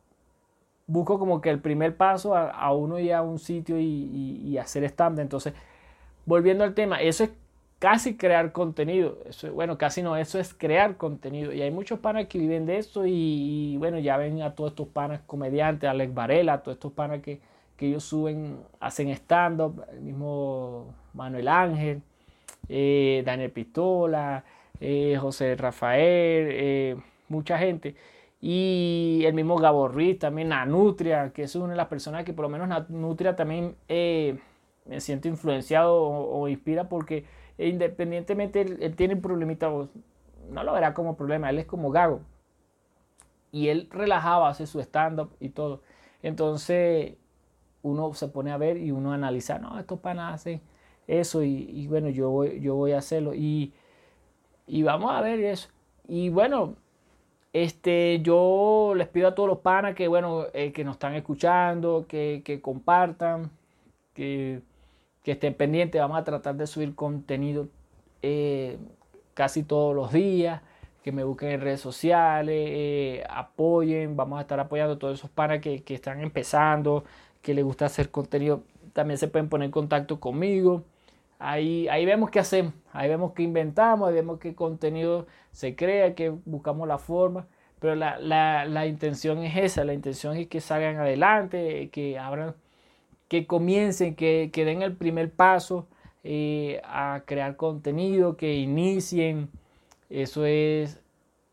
busco 0.87 1.19
como 1.19 1.41
que 1.41 1.49
el 1.49 1.59
primer 1.59 1.95
paso 1.95 2.35
a, 2.35 2.71
uno 2.73 2.99
ir 2.99 3.13
a 3.13 3.21
un 3.21 3.39
sitio 3.39 3.79
y, 3.79 4.57
hacer 4.57 4.83
stand-up. 4.85 5.21
Entonces, 5.21 5.53
volviendo 6.25 6.63
al 6.63 6.73
tema, 6.73 7.01
eso 7.01 7.23
es 7.23 7.31
casi 7.79 8.15
crear 8.15 8.51
contenido. 8.51 9.19
Eso, 9.27 9.51
bueno, 9.53 9.77
casi 9.77 10.01
no, 10.01 10.15
eso 10.15 10.39
es 10.39 10.53
crear 10.53 10.97
contenido. 10.97 11.53
Y 11.53 11.61
hay 11.61 11.71
muchos 11.71 11.99
panas 11.99 12.27
que 12.27 12.39
viven 12.39 12.65
de 12.65 12.77
eso 12.77 13.05
y, 13.05 13.77
bueno, 13.77 13.99
ya 13.99 14.17
ven 14.17 14.41
a 14.41 14.55
todos 14.55 14.71
estos 14.71 14.87
panas 14.87 15.21
comediantes, 15.25 15.89
Alex 15.89 16.13
Varela, 16.13 16.61
todos 16.61 16.77
estos 16.77 16.93
panas 16.93 17.21
que, 17.21 17.39
ellos 17.79 18.05
suben, 18.05 18.59
hacen 18.79 19.09
stand-up, 19.09 19.83
el 19.91 19.99
mismo 19.99 20.93
Manuel 21.13 21.49
Ángel, 21.49 22.01
eh, 22.69 23.23
Daniel 23.25 23.51
Pistola, 23.51 24.45
eh, 24.79 25.17
José 25.19 25.57
Rafael, 25.57 26.47
eh, 26.49 26.95
mucha 27.27 27.57
gente. 27.57 27.95
Y 28.45 29.23
el 29.25 29.33
mismo 29.33 29.55
Gabo 29.55 29.87
Ruiz, 29.87 30.19
también 30.19 30.49
Nanutria, 30.49 31.31
que 31.31 31.43
es 31.43 31.55
una 31.55 31.69
de 31.69 31.77
las 31.77 31.87
personas 31.87 32.25
que 32.25 32.33
por 32.33 32.43
lo 32.43 32.49
menos 32.49 32.67
Nanutria 32.67 33.37
también 33.37 33.77
me 33.87 34.99
siento 34.99 35.29
influenciado 35.29 35.95
o 36.03 36.49
inspira 36.49 36.89
porque 36.89 37.23
independientemente 37.57 38.59
él, 38.59 38.95
tiene 38.97 39.13
un 39.13 39.21
problemita, 39.21 39.69
no 39.69 40.63
lo 40.63 40.73
verá 40.73 40.93
como 40.93 41.15
problema, 41.15 41.49
él 41.51 41.59
es 41.59 41.65
como 41.65 41.89
gago. 41.89 42.19
Y 43.53 43.69
él 43.69 43.87
relajaba, 43.89 44.49
hace 44.49 44.67
su 44.67 44.81
stand-up 44.81 45.29
y 45.39 45.47
todo. 45.47 45.81
Entonces 46.21 47.15
uno 47.81 48.13
se 48.13 48.27
pone 48.27 48.51
a 48.51 48.57
ver 48.57 48.75
y 48.75 48.91
uno 48.91 49.13
analiza, 49.13 49.57
no, 49.57 49.79
estos 49.79 49.99
panas 49.99 50.33
hacen 50.33 50.61
eso 51.07 51.43
y, 51.43 51.87
bueno, 51.87 52.09
yo 52.09 52.29
voy, 52.29 52.59
yo 52.59 52.75
voy 52.75 52.91
a 52.91 52.97
hacerlo. 52.97 53.33
Y, 53.33 53.73
vamos 54.83 55.11
a 55.13 55.21
ver 55.21 55.39
eso. 55.39 55.69
Y 56.09 56.27
bueno, 56.27 56.75
este, 57.53 58.21
yo 58.21 58.93
les 58.95 59.07
pido 59.07 59.29
a 59.29 59.35
todos 59.35 59.47
los 59.49 59.59
panas 59.59 59.95
que, 59.95 60.07
bueno, 60.07 60.45
eh, 60.53 60.71
que 60.73 60.83
nos 60.83 60.95
están 60.95 61.15
escuchando, 61.15 62.05
que, 62.07 62.41
que 62.43 62.61
compartan, 62.61 63.51
que 64.13 64.61
que 65.23 65.31
estén 65.31 65.53
pendientes. 65.55 65.99
Vamos 66.01 66.17
a 66.17 66.23
tratar 66.23 66.55
de 66.55 66.67
subir 66.67 66.93
contenido 66.95 67.69
eh, 68.21 68.77
casi 69.33 69.63
todos 69.63 69.95
los 69.95 70.11
días. 70.11 70.61
Que 71.03 71.11
me 71.11 71.23
busquen 71.25 71.49
en 71.49 71.61
redes 71.61 71.81
sociales, 71.81 72.55
eh, 72.69 73.23
apoyen. 73.29 74.15
Vamos 74.15 74.39
a 74.39 74.41
estar 74.41 74.59
apoyando 74.59 74.93
a 74.93 74.99
todos 74.99 75.19
esos 75.19 75.29
panas 75.29 75.59
que, 75.59 75.83
están 75.87 76.21
empezando, 76.21 77.03
que 77.41 77.53
les 77.53 77.63
gusta 77.65 77.85
hacer 77.87 78.09
contenido. 78.09 78.63
También 78.93 79.17
se 79.17 79.27
pueden 79.27 79.49
poner 79.49 79.65
en 79.65 79.71
contacto 79.71 80.19
conmigo. 80.19 80.83
Ahí, 81.43 81.87
ahí 81.89 82.05
vemos 82.05 82.29
qué 82.29 82.39
hacemos, 82.39 82.73
ahí 82.93 83.09
vemos 83.09 83.33
qué 83.33 83.43
inventamos, 83.43 84.07
ahí 84.07 84.15
vemos 84.15 84.39
qué 84.39 84.55
contenido 84.55 85.27
se 85.51 85.75
crea, 85.75 86.15
que 86.15 86.29
buscamos 86.29 86.87
la 86.87 86.97
forma. 86.97 87.47
Pero 87.79 87.95
la, 87.95 88.17
la, 88.19 88.65
la 88.65 88.85
intención 88.87 89.43
es 89.43 89.57
esa, 89.57 89.83
la 89.83 89.93
intención 89.93 90.37
es 90.37 90.47
que 90.47 90.61
salgan 90.61 90.97
adelante, 90.97 91.89
que 91.91 92.17
abran 92.17 92.55
que 93.27 93.47
comiencen, 93.47 94.15
que, 94.15 94.51
que 94.53 94.63
den 94.63 94.83
el 94.83 94.95
primer 94.95 95.31
paso 95.31 95.87
eh, 96.23 96.81
a 96.85 97.23
crear 97.25 97.55
contenido, 97.55 98.37
que 98.37 98.53
inicien. 98.53 99.49
Eso 100.09 100.45
es, 100.45 101.01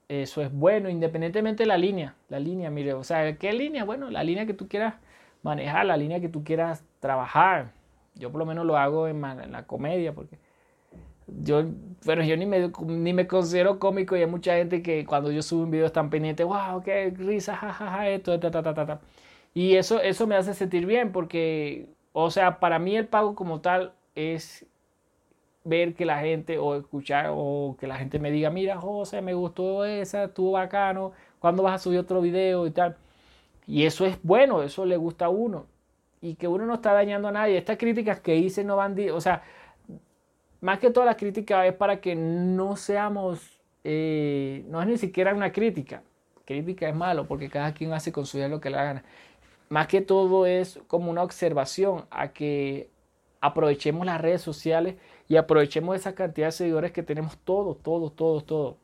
eso 0.08 0.42
es 0.42 0.52
bueno, 0.52 0.90
independientemente 0.90 1.62
de 1.62 1.68
la 1.68 1.78
línea. 1.78 2.14
La 2.28 2.38
línea, 2.38 2.70
mire, 2.70 2.92
o 2.92 3.02
sea, 3.02 3.36
¿qué 3.38 3.52
línea? 3.54 3.84
Bueno, 3.84 4.10
la 4.10 4.22
línea 4.22 4.44
que 4.46 4.54
tú 4.54 4.68
quieras 4.68 4.94
manejar, 5.42 5.86
la 5.86 5.96
línea 5.96 6.20
que 6.20 6.28
tú 6.28 6.44
quieras 6.44 6.84
trabajar. 7.00 7.72
Yo 8.14 8.30
por 8.30 8.38
lo 8.38 8.46
menos 8.46 8.66
lo 8.66 8.76
hago 8.76 9.08
en, 9.08 9.20
la 9.20 9.66
comedia, 9.66 10.12
porque 10.12 10.38
yo, 11.26 11.64
bueno, 12.04 12.24
yo 12.24 12.36
ni 12.36 12.46
me, 12.46 12.70
ni 12.86 13.12
me 13.12 13.26
considero 13.26 13.78
cómico 13.78 14.16
y 14.16 14.20
hay 14.20 14.26
mucha 14.26 14.56
gente 14.56 14.82
que 14.82 15.06
cuando 15.06 15.30
yo 15.30 15.42
subo 15.42 15.62
un 15.64 15.70
video 15.70 15.86
están 15.86 16.10
pendientes, 16.10 16.46
wow, 16.46 16.82
qué 16.82 17.10
risa, 17.16 17.56
jajaja, 17.56 18.08
esto, 18.08 18.38
ta, 18.40 18.50
ta, 18.50 18.62
ta, 18.62 18.74
ta, 18.74 18.86
ta. 18.86 19.00
Y 19.54 19.76
eso, 19.76 20.00
eso 20.00 20.26
me 20.26 20.36
hace 20.36 20.54
sentir 20.54 20.86
bien 20.86 21.12
porque, 21.12 21.88
o 22.12 22.30
sea, 22.30 22.60
para 22.60 22.78
mí 22.78 22.96
el 22.96 23.06
pago 23.06 23.34
como 23.34 23.60
tal 23.60 23.92
es 24.14 24.66
ver 25.64 25.94
que 25.94 26.04
la 26.04 26.20
gente 26.20 26.58
o 26.58 26.76
escuchar 26.76 27.28
o 27.30 27.76
que 27.78 27.86
la 27.86 27.96
gente 27.96 28.18
me 28.18 28.30
diga, 28.30 28.50
mira 28.50 28.78
José, 28.78 29.22
me 29.22 29.34
gustó 29.34 29.84
esa, 29.84 30.24
estuvo 30.24 30.52
bacano, 30.52 31.12
¿cuándo 31.38 31.62
vas 31.62 31.74
a 31.74 31.78
subir 31.78 31.98
otro 31.98 32.20
video 32.20 32.66
y 32.66 32.70
tal? 32.70 32.96
Y 33.66 33.84
eso 33.84 34.06
es 34.06 34.18
bueno, 34.22 34.62
eso 34.62 34.84
le 34.84 34.96
gusta 34.96 35.26
a 35.26 35.28
uno. 35.28 35.66
Y 36.20 36.34
que 36.34 36.48
uno 36.48 36.66
no 36.66 36.74
está 36.74 36.92
dañando 36.92 37.28
a 37.28 37.32
nadie. 37.32 37.56
Estas 37.56 37.78
críticas 37.78 38.20
que 38.20 38.36
hice 38.36 38.64
no 38.64 38.76
van, 38.76 38.96
o 39.12 39.20
sea, 39.20 39.42
más 40.60 40.78
que 40.78 40.90
todas 40.90 41.06
las 41.06 41.16
críticas 41.16 41.66
es 41.66 41.74
para 41.74 42.00
que 42.00 42.14
no 42.14 42.76
seamos, 42.76 43.60
eh, 43.84 44.64
no 44.68 44.82
es 44.82 44.88
ni 44.88 44.98
siquiera 44.98 45.34
una 45.34 45.52
crítica. 45.52 46.02
Crítica 46.44 46.88
es 46.88 46.94
malo 46.94 47.26
porque 47.26 47.48
cada 47.48 47.72
quien 47.72 47.92
hace 47.92 48.12
con 48.12 48.26
su 48.26 48.36
vida 48.36 48.48
lo 48.48 48.60
que 48.60 48.70
le 48.70 48.76
gana 48.76 49.04
más 49.70 49.86
que 49.86 50.02
todo 50.02 50.46
es 50.46 50.80
como 50.88 51.10
una 51.10 51.22
observación 51.22 52.04
a 52.10 52.32
que 52.32 52.90
aprovechemos 53.40 54.04
las 54.04 54.20
redes 54.20 54.42
sociales 54.42 54.96
y 55.28 55.36
aprovechemos 55.36 55.96
esa 55.96 56.14
cantidad 56.14 56.48
de 56.48 56.52
seguidores 56.52 56.92
que 56.92 57.04
tenemos 57.04 57.38
todos, 57.38 57.80
todos, 57.80 58.14
todos, 58.14 58.44
todos, 58.44 58.76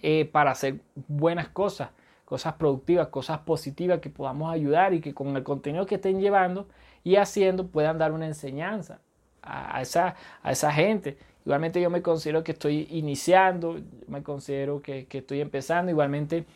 eh, 0.00 0.26
para 0.26 0.52
hacer 0.52 0.76
buenas 1.08 1.48
cosas, 1.48 1.90
cosas 2.24 2.54
productivas, 2.54 3.08
cosas 3.08 3.40
positivas 3.40 4.00
que 4.00 4.10
podamos 4.10 4.52
ayudar 4.52 4.94
y 4.94 5.00
que 5.00 5.14
con 5.14 5.36
el 5.36 5.42
contenido 5.42 5.86
que 5.86 5.96
estén 5.96 6.20
llevando 6.20 6.66
y 7.02 7.16
haciendo 7.16 7.66
puedan 7.66 7.98
dar 7.98 8.12
una 8.12 8.26
enseñanza 8.26 9.00
a, 9.42 9.82
esa, 9.82 10.16
a 10.42 10.52
esa 10.52 10.72
gente. 10.72 11.18
Igualmente 11.44 11.80
yo 11.80 11.90
me 11.90 12.00
considero 12.00 12.42
que 12.42 12.52
estoy 12.52 12.88
iniciando, 12.90 13.78
me 14.08 14.22
considero 14.22 14.80
que, 14.80 15.06
estoy 15.10 15.40
empezando. 15.40 15.90
Igualmente 15.90 16.46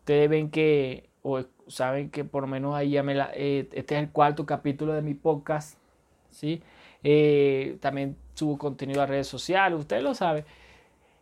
ustedes 0.00 0.30
ven 0.30 0.50
que, 0.50 1.08
o 1.22 1.42
saben 1.66 2.10
que 2.10 2.24
por 2.24 2.42
lo 2.42 2.46
menos 2.48 2.74
ahí 2.76 2.90
ya 2.90 3.02
me 3.02 3.14
la, 3.14 3.30
eh, 3.34 3.68
este 3.72 3.96
es 3.96 4.02
el 4.02 4.10
cuarto 4.10 4.46
capítulo 4.46 4.92
de 4.92 5.02
mi 5.02 5.14
podcast, 5.14 5.76
¿sí? 6.30 6.62
Eh, 7.02 7.78
también 7.80 8.16
subo 8.34 8.58
contenido 8.58 9.02
a 9.02 9.06
redes 9.06 9.26
sociales, 9.26 9.78
ustedes 9.78 10.02
lo 10.02 10.14
saben. 10.14 10.44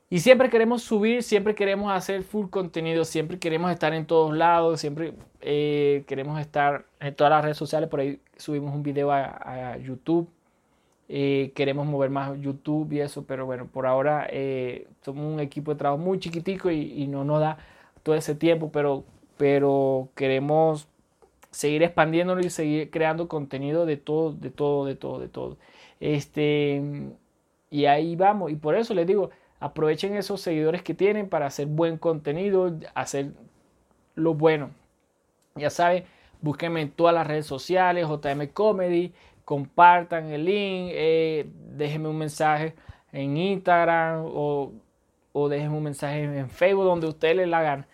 Y 0.09 0.21
siempre 0.21 0.51
queremos 0.51 0.83
subir, 0.83 1.23
siempre 1.25 1.57
queremos 1.57 1.91
hacer 1.93 2.23
full 2.23 2.49
contenido, 2.49 3.05
siempre 3.05 3.39
queremos 3.41 3.73
estar 3.73 3.93
en 3.93 4.07
todos 4.07 4.37
lados, 4.37 4.81
siempre 4.81 5.15
eh, 5.41 6.05
queremos 6.07 6.41
estar 6.41 6.87
en 7.01 7.15
todas 7.15 7.33
las 7.33 7.43
redes 7.43 7.57
sociales. 7.57 7.89
Por 7.89 8.01
ahí 8.01 8.21
subimos 8.37 8.73
un 8.73 8.85
video 8.85 9.11
a, 9.11 9.77
YouTube. 9.79 10.29
Eh, 11.09 11.53
queremos 11.55 11.87
mover 11.87 12.11
más 12.11 12.39
YouTube 12.41 12.93
y 12.93 13.01
eso, 13.01 13.25
pero 13.27 13.47
bueno, 13.47 13.67
por 13.67 13.87
ahora 13.87 14.27
eh, 14.31 14.89
somos 15.03 15.33
un 15.33 15.41
equipo 15.41 15.73
de 15.73 15.79
trabajo 15.79 16.03
muy 16.03 16.19
chiquitico 16.21 16.71
y, 16.71 17.07
no 17.09 17.25
nos 17.25 17.41
da 17.41 17.59
todo 18.03 18.15
ese 18.17 18.35
tiempo, 18.35 18.71
pero, 18.73 19.05
pero 19.37 20.09
queremos 20.15 20.89
seguir 21.51 21.83
expandiéndolo 21.83 22.41
y 22.43 22.51
seguir 22.51 22.91
creando 22.91 23.29
contenido 23.29 23.87
de 23.87 23.97
todo, 23.97 24.33
de 24.33 24.51
todo, 24.51 24.85
de 24.87 24.97
todo, 24.97 25.19
de 25.21 25.29
todo. 25.29 25.57
Este, 26.01 26.83
y 27.71 27.87
ahí 27.87 28.17
vamos, 28.17 28.53
y 28.53 28.57
por 28.57 28.77
eso 28.77 28.95
les 28.95 29.07
digo, 29.07 29.31
Aprovechen 29.61 30.17
esos 30.17 30.41
seguidores 30.41 30.83
que 30.83 30.95
tienen 30.95 31.29
para 31.29 31.47
hacer 31.47 31.67
buen 31.67 31.99
contenido, 31.99 32.79
hacer 32.95 33.33
lo 34.15 34.35
bueno. 34.35 34.71
Ya 35.55 35.71
saben, 35.71 36.05
búsquenme 36.41 36.83
en 36.83 36.91
todas 36.91 37.15
las 37.15 37.27
redes 37.27 37.47
sociales, 37.47 38.07
JM 38.07 38.49
Comedy, 38.49 39.13
compartan 39.45 40.31
el 40.31 40.45
link, 40.45 40.91
eh, 40.93 41.49
déjenme 41.77 42.09
un 42.09 42.19
mensaje 42.19 42.75
en 43.13 43.37
Instagram 43.37 44.25
o, 44.27 44.73
o 45.33 45.49
déjenme 45.49 45.77
un 45.77 45.85
mensaje 45.85 46.25
en 46.25 46.51
Facebook 46.51 46.85
donde 46.85 47.07
ustedes 47.07 47.37
les 47.37 47.49
la 47.49 47.61
hagan. 47.61 47.87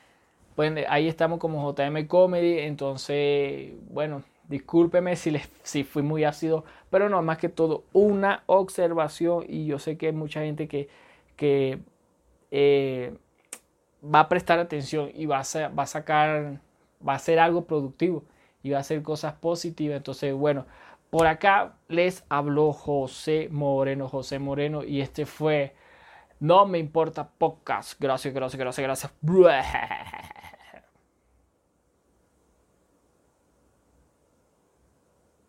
Pues 0.57 0.73
ahí 0.89 1.09
estamos 1.09 1.39
como 1.39 1.73
JM 1.73 2.07
Comedy, 2.07 2.59
entonces, 2.59 3.73
bueno, 3.91 4.23
discúlpeme 4.49 5.17
si, 5.17 5.31
les, 5.31 5.49
si 5.63 5.85
fui 5.85 6.03
muy 6.03 6.25
ácido, 6.25 6.65
pero 6.91 7.09
no, 7.09 7.23
más 7.23 7.39
que 7.39 7.49
todo 7.49 7.85
una 7.93 8.43
observación 8.47 9.45
y 9.49 9.67
yo 9.67 9.79
sé 9.79 9.97
que 9.97 10.07
hay 10.07 10.13
mucha 10.13 10.41
gente 10.43 10.69
que 10.69 10.89
que 11.37 11.81
eh, 12.51 13.17
va 14.03 14.21
a 14.21 14.29
prestar 14.29 14.59
atención 14.59 15.11
y 15.15 15.27
va 15.27 15.41
a, 15.41 15.69
va 15.69 15.83
a 15.83 15.87
sacar, 15.87 16.61
va 17.07 17.15
a 17.15 17.17
hacer 17.17 17.39
algo 17.39 17.67
productivo 17.67 18.25
y 18.63 18.71
va 18.71 18.79
a 18.79 18.81
hacer 18.81 19.03
cosas 19.03 19.35
positivas. 19.35 19.97
Entonces, 19.97 20.35
bueno, 20.35 20.67
por 21.11 21.27
acá 21.27 21.75
les 21.89 22.25
habló 22.29 22.73
José 22.73 23.49
Moreno, 23.51 24.09
José 24.09 24.39
Moreno, 24.39 24.85
y 24.85 25.01
este 25.01 25.27
fue 25.27 25.75
No 26.41 26.67
me 26.67 26.79
importa 26.79 27.29
podcast. 27.29 28.01
Gracias, 28.01 28.33
gracias, 28.35 28.59
gracias, 28.59 28.85
gracias. 28.85 29.13